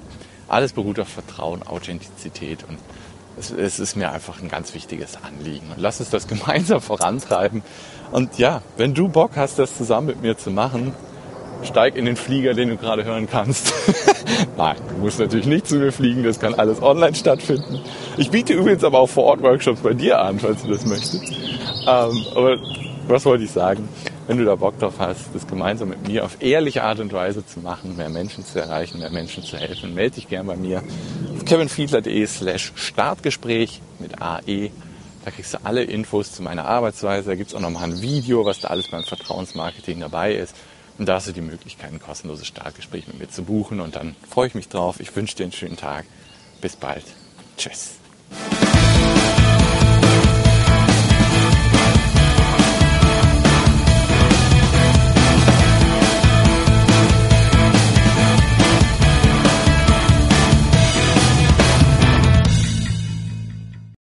Alles 0.47 0.73
beruht 0.73 0.99
auf 0.99 1.09
Vertrauen, 1.09 1.63
Authentizität 1.63 2.63
und 2.69 2.77
es, 3.39 3.51
es 3.51 3.79
ist 3.79 3.95
mir 3.95 4.11
einfach 4.11 4.41
ein 4.41 4.47
ganz 4.47 4.73
wichtiges 4.75 5.17
Anliegen. 5.23 5.71
Und 5.71 5.81
lass 5.81 5.99
uns 5.99 6.11
das 6.11 6.27
gemeinsam 6.27 6.79
vorantreiben. 6.79 7.63
Und 8.11 8.37
ja, 8.37 8.61
wenn 8.77 8.93
du 8.93 9.09
Bock 9.09 9.31
hast, 9.35 9.57
das 9.57 9.75
zusammen 9.75 10.07
mit 10.07 10.21
mir 10.21 10.37
zu 10.37 10.51
machen, 10.51 10.93
steig 11.63 11.95
in 11.95 12.05
den 12.05 12.15
Flieger, 12.15 12.53
den 12.53 12.69
du 12.69 12.77
gerade 12.77 13.03
hören 13.03 13.27
kannst. 13.29 13.73
Nein, 14.57 14.77
du 14.89 15.01
musst 15.01 15.19
natürlich 15.19 15.45
nicht 15.45 15.67
zu 15.67 15.75
mir 15.75 15.91
fliegen, 15.91 16.23
das 16.23 16.39
kann 16.39 16.53
alles 16.53 16.81
online 16.81 17.15
stattfinden. 17.15 17.79
Ich 18.17 18.31
biete 18.31 18.53
übrigens 18.53 18.83
aber 18.83 18.99
auch 18.99 19.09
vor 19.09 19.25
Ort 19.25 19.41
Workshops 19.41 19.81
bei 19.81 19.93
dir 19.93 20.19
an, 20.19 20.39
falls 20.39 20.63
du 20.63 20.69
das 20.69 20.85
möchtest. 20.85 21.23
Ähm, 21.87 22.25
aber 22.35 22.57
was 23.07 23.25
wollte 23.25 23.43
ich 23.43 23.51
sagen? 23.51 23.87
Wenn 24.27 24.37
du 24.37 24.43
da 24.43 24.55
Bock 24.55 24.77
drauf 24.77 24.95
hast, 24.99 25.29
das 25.33 25.47
gemeinsam 25.47 25.87
mit 25.89 26.05
mir 26.05 26.25
auf 26.25 26.37
ehrliche 26.41 26.83
Art 26.83 26.99
und 26.99 27.13
Weise 27.13 27.45
zu 27.45 27.61
machen, 27.61 27.95
mehr 27.95 28.09
Menschen 28.09 28.43
zu 28.43 28.59
erreichen, 28.59 28.99
mehr 28.99 29.09
Menschen 29.09 29.43
zu 29.43 29.55
helfen, 29.55 29.93
melde 29.93 30.15
dich 30.15 30.27
gern 30.27 30.47
bei 30.47 30.57
mir 30.57 30.83
auf 31.33 31.45
kevinfiedler.de 31.45 32.25
slash 32.27 32.73
Startgespräch 32.75 33.81
mit 33.99 34.21
AE. 34.21 34.71
Da 35.23 35.31
kriegst 35.31 35.53
du 35.53 35.57
alle 35.63 35.83
Infos 35.83 36.33
zu 36.33 36.41
meiner 36.41 36.65
Arbeitsweise. 36.65 37.29
Da 37.29 37.35
gibt's 37.35 37.53
auch 37.53 37.61
nochmal 37.61 37.85
ein 37.85 38.01
Video, 38.01 38.45
was 38.45 38.59
da 38.59 38.67
alles 38.67 38.89
beim 38.89 39.03
Vertrauensmarketing 39.03 40.01
dabei 40.01 40.33
ist. 40.33 40.55
Und 40.97 41.07
da 41.07 41.15
hast 41.15 41.27
du 41.27 41.31
die 41.31 41.41
Möglichkeit, 41.41 41.91
ein 41.91 41.99
kostenloses 41.99 42.47
Startgespräch 42.47 43.07
mit 43.07 43.19
mir 43.19 43.29
zu 43.29 43.43
buchen. 43.43 43.79
Und 43.79 43.95
dann 43.95 44.15
freue 44.29 44.47
ich 44.47 44.55
mich 44.55 44.69
drauf. 44.69 44.99
Ich 44.99 45.15
wünsche 45.15 45.35
dir 45.35 45.43
einen 45.43 45.51
schönen 45.51 45.77
Tag. 45.77 46.05
Bis 46.61 46.75
bald. 46.75 47.05
Tschüss. 47.57 47.95